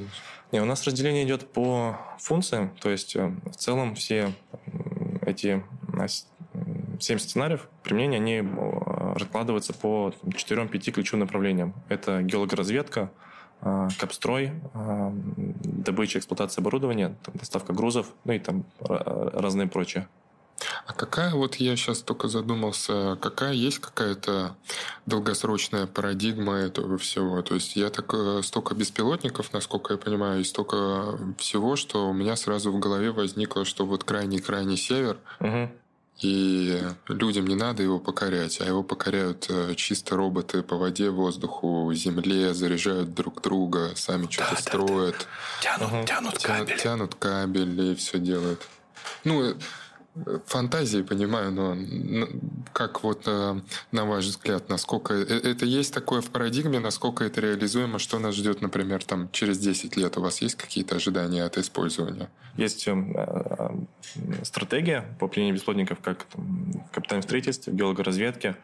Не, 0.51 0.61
у 0.61 0.65
нас 0.65 0.83
разделение 0.83 1.25
идет 1.25 1.47
по 1.51 1.97
функциям. 2.19 2.75
То 2.81 2.89
есть 2.89 3.15
э, 3.15 3.33
в 3.45 3.55
целом 3.55 3.95
все 3.95 4.33
эти 5.21 5.63
7 6.99 7.19
сценариев 7.19 7.67
применения, 7.83 8.17
они 8.17 8.43
раскладываются 9.15 9.73
по 9.73 10.13
4-5 10.23 10.91
ключевым 10.91 11.21
направлениям. 11.21 11.73
Это 11.89 12.21
геологоразведка, 12.21 13.01
а, 13.01 13.09
капстрой, 13.99 14.51
а, 14.73 15.11
добыча, 15.63 16.19
эксплуатация 16.19 16.61
оборудования, 16.61 17.15
доставка 17.33 17.73
грузов, 17.73 18.07
ну 18.23 18.33
и 18.33 18.39
там 18.39 18.65
разные 18.79 19.67
прочие. 19.67 20.07
А 20.85 20.93
какая, 20.93 21.33
вот 21.33 21.55
я 21.55 21.75
сейчас 21.75 22.01
только 22.01 22.27
задумался, 22.27 23.17
какая 23.21 23.53
есть 23.53 23.79
какая-то 23.79 24.55
долгосрочная 25.05 25.85
парадигма 25.85 26.53
этого 26.53 26.97
всего? 26.97 27.41
То 27.41 27.55
есть 27.55 27.75
я 27.75 27.89
так 27.89 28.13
э, 28.13 28.41
столько 28.43 28.73
беспилотников, 28.73 29.51
насколько 29.51 29.93
я 29.93 29.99
понимаю, 29.99 30.41
и 30.41 30.43
столько 30.43 31.17
всего, 31.37 31.75
что 31.75 32.09
у 32.09 32.13
меня 32.13 32.35
сразу 32.35 32.71
в 32.71 32.79
голове 32.79 33.11
возникло, 33.11 33.65
что 33.65 33.85
вот 33.85 34.03
крайний-крайний 34.03 34.77
север, 34.77 35.17
угу. 35.39 35.69
И 36.21 36.81
людям 37.09 37.45
не 37.45 37.55
надо 37.55 37.83
его 37.83 37.99
покорять, 37.99 38.61
а 38.61 38.65
его 38.65 38.83
покоряют 38.83 39.47
э, 39.49 39.75
чисто 39.75 40.15
роботы 40.15 40.63
по 40.63 40.77
воде, 40.77 41.09
воздуху, 41.09 41.91
земле, 41.93 42.53
заряжают 42.53 43.13
друг 43.13 43.41
друга, 43.41 43.91
сами 43.95 44.27
что-то 44.29 44.55
да, 44.55 44.61
строят. 44.61 45.27
Да, 45.61 45.77
да. 45.77 45.87
Тянут, 45.87 45.93
угу. 45.93 46.05
тянут 46.05 46.39
кабель. 46.39 46.79
Тянут 46.79 47.15
кабель 47.15 47.81
и 47.81 47.95
все 47.95 48.19
делают. 48.19 48.65
Ну, 49.25 49.55
фантазии 50.45 51.01
понимаю, 51.01 51.51
но 51.51 52.27
как 52.73 53.03
вот 53.03 53.23
э, 53.27 53.59
на 53.91 54.05
ваш 54.05 54.25
взгляд, 54.25 54.69
насколько 54.69 55.13
э, 55.13 55.23
это 55.23 55.65
есть 55.65 55.93
такое 55.93 56.21
в 56.21 56.29
парадигме, 56.29 56.79
насколько 56.79 57.23
это 57.23 57.41
реализуемо, 57.41 57.99
что 57.99 58.19
нас 58.19 58.35
ждет, 58.35 58.61
например, 58.61 59.03
там 59.03 59.29
через 59.31 59.59
10 59.59 59.97
лет? 59.97 60.17
У 60.17 60.21
вас 60.21 60.41
есть 60.41 60.55
какие-то 60.55 60.95
ожидания 60.95 61.43
от 61.43 61.57
использования? 61.57 62.29
Есть 62.55 62.87
э, 62.87 62.95
стратегия 64.43 65.05
по 65.19 65.27
применению 65.27 65.55
бесплатников 65.55 65.99
как 65.99 66.23
там, 66.23 66.71
в 66.89 66.91
капитальном 66.91 67.23
строительстве, 67.23 67.73
в 67.73 67.75
геологоразведке, 67.75 68.55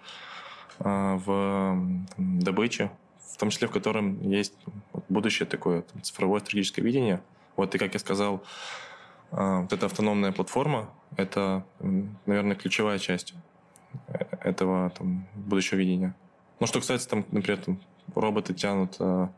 в 0.80 1.98
добыче, 2.18 2.92
в 3.34 3.38
том 3.38 3.50
числе 3.50 3.68
в 3.68 3.72
котором 3.72 4.20
есть 4.22 4.54
будущее 5.10 5.46
такое 5.46 5.84
цифровое 6.02 6.40
стратегическое 6.40 6.82
видение. 6.82 7.22
Вот 7.56 7.76
и 7.76 7.78
как 7.78 7.94
я 7.94 8.00
сказал, 8.00 8.44
вот 9.32 9.72
эта 9.72 9.86
автономная 9.86 10.32
платформа– 10.32 10.90
это, 11.16 11.66
наверное, 12.26 12.56
ключевая 12.56 13.00
часть 13.00 13.34
э, 14.08 14.26
этого 14.42 14.90
там, 14.92 15.28
будущего 15.36 15.78
видения. 15.78 16.16
Ну, 16.60 16.68
что 16.68 16.80
кстати, 16.82 17.08
там, 17.08 17.26
например, 17.32 17.60
там, 17.64 17.82
роботы 18.14 18.54
тянут 18.54 18.98
а, 19.00 19.32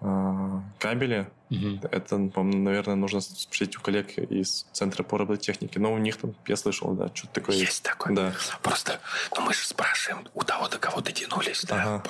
а, 0.00 0.62
кабели, 0.78 1.28
угу. 1.50 1.80
это, 1.90 2.18
наверное, 2.18 2.96
нужно 2.96 3.20
спросить 3.20 3.76
у 3.76 3.80
коллег 3.80 4.18
из 4.18 4.66
Центра 4.72 5.02
по 5.02 5.18
робототехнике. 5.18 5.80
Но 5.80 5.92
у 5.92 5.98
них 5.98 6.16
там, 6.16 6.34
я 6.46 6.56
слышал, 6.56 6.92
да, 6.94 7.08
что-то 7.14 7.34
такое 7.34 7.56
есть. 7.56 7.68
Есть 7.68 7.82
такое? 7.82 8.14
Да. 8.14 8.32
Просто, 8.62 9.00
ну, 9.36 9.42
мы 9.42 9.54
же 9.54 9.66
спрашиваем 9.66 10.26
у 10.34 10.42
того, 10.42 10.68
до 10.68 10.78
кого 10.78 11.00
дотянулись, 11.00 11.64
да, 11.64 11.96
ага. 11.96 12.02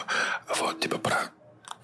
вот, 0.58 0.80
типа, 0.80 0.98
про 0.98 1.30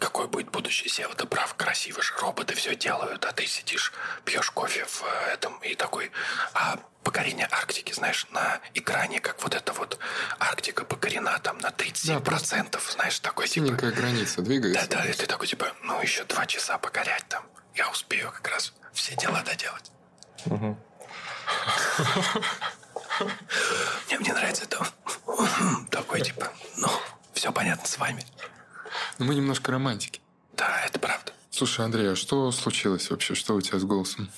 какое 0.03 0.27
будет 0.27 0.51
будущее 0.51 0.88
SEO, 0.88 1.15
ты 1.15 1.27
прав, 1.27 1.55
красиво 1.55 2.03
же, 2.03 2.12
роботы 2.19 2.55
все 2.57 2.75
делают, 2.75 3.25
а 3.25 3.33
ты 3.33 3.47
сидишь, 3.47 3.93
пьешь 4.25 4.51
кофе 4.51 4.85
в 4.85 5.05
э, 5.05 5.35
этом 5.35 5.57
и 5.59 5.77
такой, 5.77 6.11
а 6.55 6.77
покорение 7.05 7.47
Арктики, 7.51 7.93
знаешь, 7.93 8.27
на 8.33 8.61
экране, 8.75 9.21
как 9.21 9.41
вот 9.43 9.55
это 9.55 9.73
вот 9.73 9.99
Арктика 10.41 10.85
покорена 10.85 11.38
там 11.38 11.59
на 11.59 11.69
37%, 11.69 12.71
да, 12.73 12.81
знаешь, 12.91 13.21
такой 13.21 13.47
типа... 13.47 13.67
Синенькая 13.67 13.93
граница 13.93 14.43
двигается. 14.43 14.88
Да-да, 14.88 15.05
и 15.05 15.12
ты 15.12 15.27
такой 15.27 15.47
типа, 15.47 15.73
ну 15.83 16.03
еще 16.03 16.25
два 16.25 16.47
часа 16.47 16.79
покорять 16.79 17.25
там, 17.29 17.45
я 17.77 17.88
успею 17.88 18.33
как 18.33 18.49
раз 18.49 18.73
все 18.93 19.15
дела 19.15 19.43
доделать. 19.43 19.93
Мне, 24.09 24.19
мне 24.19 24.33
нравится 24.33 24.65
это 24.65 24.85
такой 25.91 26.23
типа, 26.23 26.51
ну, 26.77 26.88
все 27.35 27.53
понятно 27.53 27.87
с 27.87 27.99
вами. 27.99 28.25
Но 29.19 29.25
мы 29.25 29.35
немножко 29.35 29.73
романтики. 29.73 30.21
Да, 30.55 30.81
это 30.85 30.99
правда. 30.99 31.33
Слушай, 31.51 31.85
Андрей, 31.85 32.12
а 32.12 32.17
что 32.17 32.51
случилось 32.53 33.11
вообще? 33.11 33.35
Что 33.35 33.55
у 33.55 33.61
тебя 33.61 33.79
с 33.79 33.85
голосом? 33.85 34.31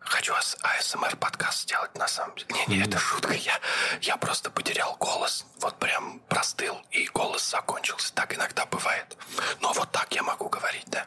Хочу 0.00 0.32
АСМР 0.34 1.16
подкаст 1.16 1.62
сделать 1.62 1.96
на 1.96 2.06
самом 2.06 2.36
деле. 2.36 2.48
Не, 2.68 2.76
не, 2.76 2.82
это 2.84 2.98
шутка. 2.98 3.34
Я, 3.34 3.58
я 4.02 4.16
просто 4.16 4.50
потерял 4.50 4.96
голос. 5.00 5.44
Вот 5.60 5.76
прям 5.78 6.20
простыл, 6.28 6.76
и 6.92 7.08
голос 7.12 7.48
закончился. 7.50 8.14
Так 8.14 8.34
иногда 8.34 8.66
бывает. 8.66 9.16
Но 9.60 9.72
вот 9.72 9.90
так 9.90 10.12
я 10.14 10.22
могу 10.22 10.48
говорить, 10.48 10.86
да. 10.86 11.06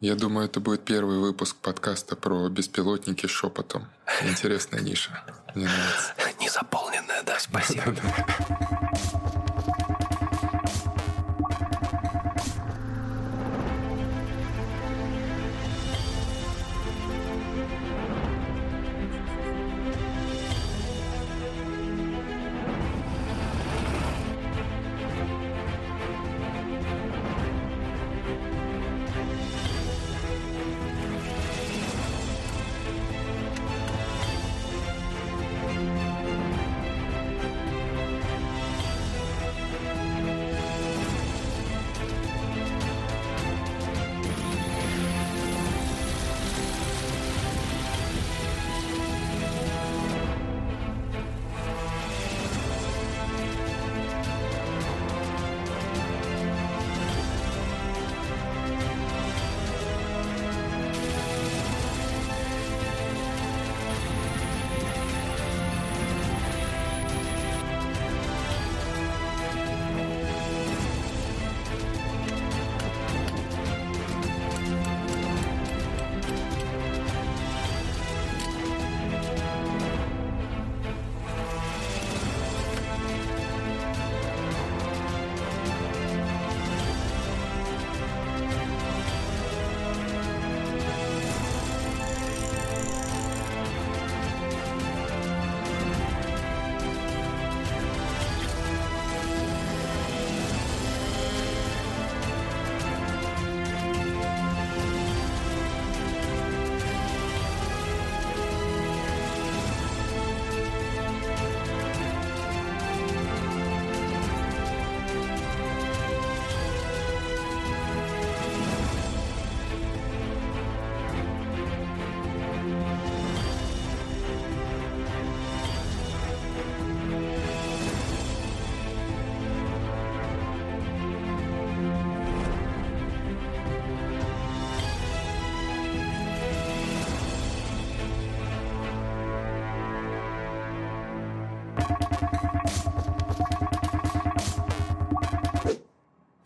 Я 0.00 0.14
думаю, 0.14 0.46
это 0.46 0.60
будет 0.60 0.84
первый 0.84 1.18
выпуск 1.18 1.56
подкаста 1.56 2.16
про 2.16 2.48
беспилотники 2.48 3.26
шепотом. 3.26 3.88
Интересная 4.22 4.80
ниша. 4.80 5.24
Мне 5.54 5.66
нравится. 5.66 6.14
Незаполненная, 6.40 7.22
да, 7.22 7.38
спасибо. 7.38 7.94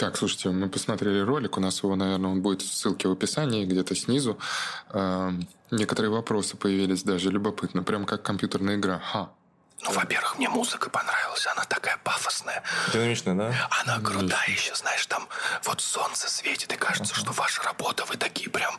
Так, 0.02 0.16
слушайте, 0.16 0.50
мы 0.50 0.68
посмотрели 0.68 1.20
ролик, 1.20 1.56
у 1.56 1.60
нас 1.60 1.80
его, 1.80 1.94
наверное, 1.94 2.32
он 2.32 2.42
будет 2.42 2.60
в 2.60 2.74
ссылке 2.74 3.06
в 3.06 3.12
описании, 3.12 3.64
где-то 3.64 3.94
снизу. 3.94 4.36
Эм, 4.92 5.46
некоторые 5.70 6.10
вопросы 6.10 6.56
появились 6.56 7.04
даже 7.04 7.30
любопытно, 7.30 7.84
прям 7.84 8.04
как 8.04 8.24
компьютерная 8.24 8.74
игра. 8.74 8.98
Ха, 8.98 9.30
ну, 9.82 9.90
во-первых, 9.90 10.38
мне 10.38 10.48
музыка 10.48 10.90
понравилась, 10.90 11.46
она 11.46 11.64
такая 11.64 11.96
пафосная. 12.04 12.62
Динамичная, 12.92 13.34
да? 13.34 13.68
Она 13.82 14.00
крутая 14.00 14.48
еще, 14.48 14.74
знаешь, 14.76 15.04
там 15.06 15.28
вот 15.64 15.80
солнце 15.80 16.28
светит, 16.28 16.72
и 16.72 16.76
кажется, 16.76 17.12
uh-huh. 17.14 17.18
что 17.18 17.32
ваша 17.32 17.62
работа, 17.62 18.04
вы 18.04 18.16
такие 18.16 18.48
прям 18.48 18.78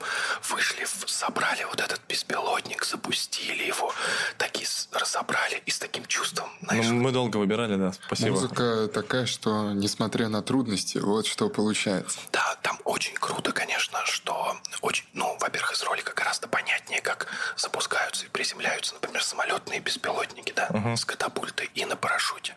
вышли, 0.49 0.87
собрали 1.05 1.65
вот 1.65 1.81
этот 1.81 2.01
беспилотник, 2.07 2.85
запустили 2.85 3.63
его, 3.63 3.93
такие 4.37 4.65
разобрали 4.93 5.61
и 5.65 5.71
с 5.71 5.79
таким 5.79 6.05
чувством, 6.05 6.49
знаешь. 6.61 6.85
Ну, 6.85 6.95
мы 6.95 7.11
долго 7.11 7.37
выбирали, 7.37 7.75
да, 7.75 7.91
спасибо. 7.91 8.31
Музыка 8.31 8.87
такая, 8.87 9.25
что, 9.25 9.71
несмотря 9.73 10.29
на 10.29 10.41
трудности, 10.41 10.99
вот 10.99 11.27
что 11.27 11.49
получается. 11.49 12.19
Да, 12.31 12.55
там 12.61 12.79
очень 12.85 13.15
круто, 13.15 13.51
конечно, 13.51 13.99
что 14.05 14.55
очень, 14.81 15.05
ну, 15.13 15.37
во-первых, 15.41 15.73
из 15.73 15.83
ролика 15.83 16.13
гораздо 16.13 16.47
понятнее, 16.47 17.01
как 17.01 17.27
запускаются 17.57 18.25
и 18.25 18.29
приземляются, 18.29 18.93
например, 18.93 19.21
самолетные 19.21 19.81
беспилотники, 19.81 20.53
да. 20.55 20.67
Uh-huh 20.69 20.92
с 20.97 21.05
катапультой 21.05 21.69
и 21.73 21.85
на 21.85 21.95
парашюте. 21.95 22.55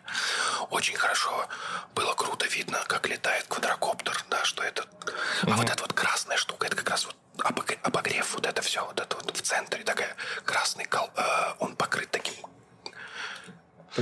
Очень 0.69 0.95
хорошо 0.95 1.47
было 1.95 2.13
круто 2.13 2.45
видно, 2.47 2.79
как 2.87 3.07
летает 3.07 3.45
квадрокоптер, 3.47 4.25
да, 4.29 4.43
что 4.43 4.63
это... 4.63 4.85
А 5.43 5.55
вот 5.55 5.69
эта 5.69 5.81
вот 5.81 5.93
красная 5.93 6.37
штука, 6.37 6.67
это 6.67 6.75
как 6.75 6.89
раз 6.89 7.05
вот 7.05 7.15
обогрев, 7.83 8.33
вот 8.33 8.45
это 8.45 8.61
все, 8.61 8.85
вот 8.85 8.99
это 8.99 9.15
вот 9.15 9.35
в 9.35 9.41
центре 9.41 9.83
такая 9.83 10.15
красный, 10.43 10.85
кол, 10.85 11.09
э, 11.15 11.23
он 11.59 11.75
покрыт 11.75 12.09
таким 12.11 12.33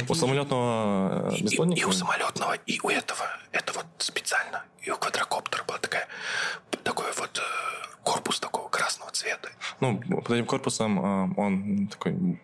у 0.10 0.14
самолетного 0.14 1.32
э, 1.32 1.42
беспилотника? 1.42 1.80
И, 1.80 1.82
и 1.82 1.86
у 1.86 1.92
самолетного, 1.92 2.54
и 2.66 2.80
у 2.84 2.90
этого. 2.90 3.26
Это 3.52 3.74
вот 3.74 3.86
специально. 3.98 4.64
И 4.82 4.92
у 4.92 4.98
квадрокоптера 4.98 5.64
была 5.64 5.78
такая, 5.78 6.08
такой 6.84 7.12
вот 7.18 7.38
э, 7.38 7.98
корпус 8.04 8.40
такого 8.40 8.68
красного 8.70 9.12
цвета. 9.12 9.50
Ну, 9.80 10.00
под 10.00 10.32
этим 10.32 10.46
корпусом 10.46 11.00
э, 11.00 11.34
он 11.38 11.88
такой 11.88 12.40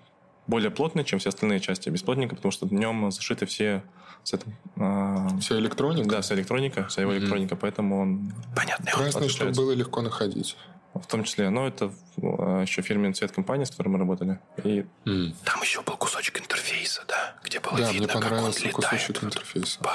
более 0.51 0.69
плотный, 0.69 1.03
чем 1.03 1.17
все 1.17 1.29
остальные 1.29 1.61
части 1.61 1.89
бесплотника, 1.89 2.35
потому 2.35 2.51
что 2.51 2.67
в 2.67 2.73
нем 2.73 3.11
зашиты 3.11 3.47
все... 3.47 3.83
Вся, 4.23 4.37
а, 4.77 5.29
вся 5.39 5.55
электроника? 5.57 6.07
Да, 6.07 6.21
вся 6.21 6.35
электроника, 6.35 6.87
вся 6.89 7.01
его 7.01 7.17
электроника, 7.17 7.55
mm-hmm. 7.55 7.59
поэтому 7.59 7.99
он... 7.99 8.33
Понятно. 8.55 8.91
Красный, 8.91 9.29
чтобы 9.29 9.51
было 9.51 9.71
легко 9.71 10.01
находить. 10.01 10.55
В 10.93 11.07
том 11.07 11.23
числе, 11.23 11.49
но 11.49 11.65
это 11.65 11.91
а, 12.21 12.61
еще 12.61 12.83
фирменный 12.83 13.13
цвет 13.13 13.31
компании, 13.31 13.63
с 13.63 13.71
которой 13.71 13.87
мы 13.87 13.97
работали. 13.97 14.39
И... 14.63 14.85
Mm. 15.05 15.33
Там 15.43 15.61
еще 15.63 15.81
был 15.81 15.97
кусочек 15.97 16.39
интерфейса, 16.39 17.03
да, 17.07 17.35
где 17.43 17.59
было 17.59 17.77
да, 17.77 17.91
видно, 17.91 18.05
мне 18.05 18.13
понравился 18.13 18.67
как 18.67 18.77
он 18.77 18.83
кусочек 18.83 19.23
интерфейса. 19.23 19.79
По 19.79 19.89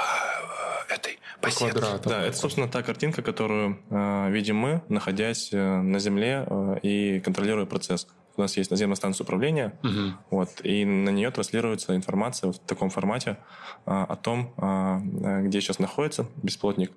э, 0.89 0.93
этой 0.95 1.19
по, 1.39 1.49
по 1.49 1.55
квадрату. 1.55 2.09
Да, 2.09 2.25
это, 2.25 2.35
собственно, 2.35 2.67
та 2.67 2.81
картинка, 2.81 3.21
которую 3.21 3.79
э, 3.89 4.31
видим 4.31 4.57
мы, 4.57 4.81
находясь 4.89 5.53
э, 5.53 5.81
на 5.81 5.99
Земле 5.99 6.45
э, 6.45 6.79
и 6.81 7.19
контролируя 7.19 7.65
процесс. 7.65 8.07
У 8.37 8.41
нас 8.41 8.55
есть 8.55 8.71
наземная 8.71 8.95
станция 8.95 9.25
управления, 9.25 9.73
угу. 9.83 10.13
вот, 10.29 10.49
и 10.63 10.85
на 10.85 11.09
нее 11.09 11.31
транслируется 11.31 11.95
информация 11.95 12.51
в 12.51 12.59
таком 12.59 12.89
формате 12.89 13.37
э, 13.85 13.91
о 13.91 14.15
том, 14.15 14.53
э, 14.57 15.41
где 15.43 15.59
сейчас 15.59 15.79
находится 15.79 16.27
бесплотник. 16.43 16.91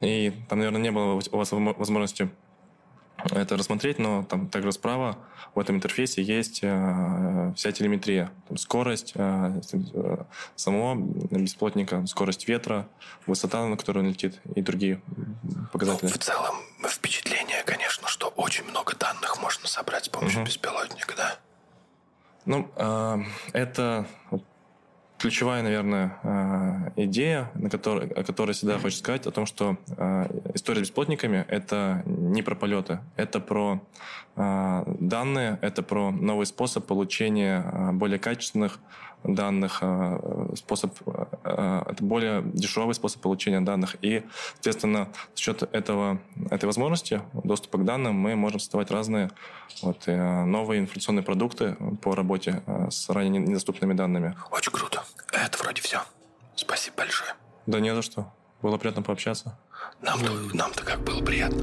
И 0.00 0.32
там, 0.48 0.58
наверное, 0.58 0.80
не 0.80 0.90
было 0.90 1.12
у 1.12 1.36
вас 1.36 1.52
возможности 1.52 2.30
это 3.30 3.56
рассмотреть, 3.56 3.98
но 3.98 4.24
там 4.24 4.48
также 4.48 4.72
справа 4.72 5.18
в 5.54 5.58
этом 5.58 5.76
интерфейсе 5.76 6.22
есть 6.22 6.60
э, 6.62 7.52
вся 7.56 7.72
телеметрия. 7.72 8.30
Там 8.48 8.56
скорость 8.56 9.12
э, 9.14 9.60
самого 10.56 10.94
бесплотника, 11.30 12.06
скорость 12.06 12.48
ветра, 12.48 12.88
высота, 13.26 13.66
на 13.66 13.76
которую 13.76 14.04
он 14.04 14.10
летит 14.10 14.40
и 14.54 14.62
другие 14.62 15.02
показатели. 15.72 16.06
Ну, 16.06 16.12
в 16.12 16.18
целом 16.18 16.54
впечатление, 16.92 17.62
конечно, 17.64 18.08
что 18.08 18.28
очень 18.28 18.64
много 18.64 18.94
данных 18.96 19.40
можно 19.40 19.68
собрать 19.68 20.06
с 20.06 20.08
помощью 20.08 20.40
угу. 20.40 20.46
беспилотника, 20.46 21.14
да? 21.16 21.38
Ну, 22.46 22.70
э, 22.76 23.18
это 23.52 24.06
ключевая, 25.18 25.62
наверное, 25.62 26.18
э, 26.22 27.02
идея, 27.04 27.50
на 27.54 27.68
которой, 27.68 28.08
о 28.08 28.24
которой 28.24 28.52
всегда 28.52 28.78
хочется 28.78 29.02
сказать, 29.02 29.26
о 29.26 29.30
том, 29.30 29.44
что 29.46 29.76
э, 29.96 30.52
история 30.54 30.78
с 30.78 30.88
бесплотниками— 30.88 31.44
это 31.48 32.02
не 32.06 32.42
про 32.42 32.54
полеты, 32.54 33.00
это 33.16 33.40
про 33.40 33.80
данные, 34.36 35.58
это 35.60 35.82
про 35.82 36.10
новый 36.10 36.46
способ 36.46 36.86
получения 36.86 37.92
более 37.92 38.18
качественных 38.18 38.78
данных, 39.24 39.82
способ, 40.56 40.92
это 41.44 41.96
более 42.00 42.42
дешевый 42.42 42.94
способ 42.94 43.20
получения 43.20 43.60
данных. 43.60 43.96
И, 44.02 44.22
соответственно, 44.54 45.08
за 45.34 45.40
счет 45.40 45.62
этого, 45.74 46.20
этой 46.50 46.66
возможности 46.66 47.22
доступа 47.32 47.78
к 47.78 47.84
данным 47.84 48.14
мы 48.14 48.36
можем 48.36 48.60
создавать 48.60 48.90
разные 48.90 49.30
вот, 49.82 50.06
новые 50.06 50.80
информационные 50.80 51.22
продукты 51.22 51.76
по 52.02 52.14
работе 52.14 52.62
с 52.90 53.08
ранее 53.08 53.42
недоступными 53.42 53.92
данными. 53.92 54.36
Очень 54.50 54.72
круто. 54.72 55.02
Это 55.32 55.58
вроде 55.62 55.82
все. 55.82 56.00
Спасибо 56.54 56.98
большое. 56.98 57.34
Да 57.66 57.80
не 57.80 57.94
за 57.94 58.02
что. 58.02 58.32
Было 58.62 58.76
приятно 58.78 59.02
пообщаться. 59.02 59.58
Нам-то, 60.02 60.56
нам-то 60.56 60.84
как 60.84 61.00
было 61.00 61.22
приятно. 61.22 61.62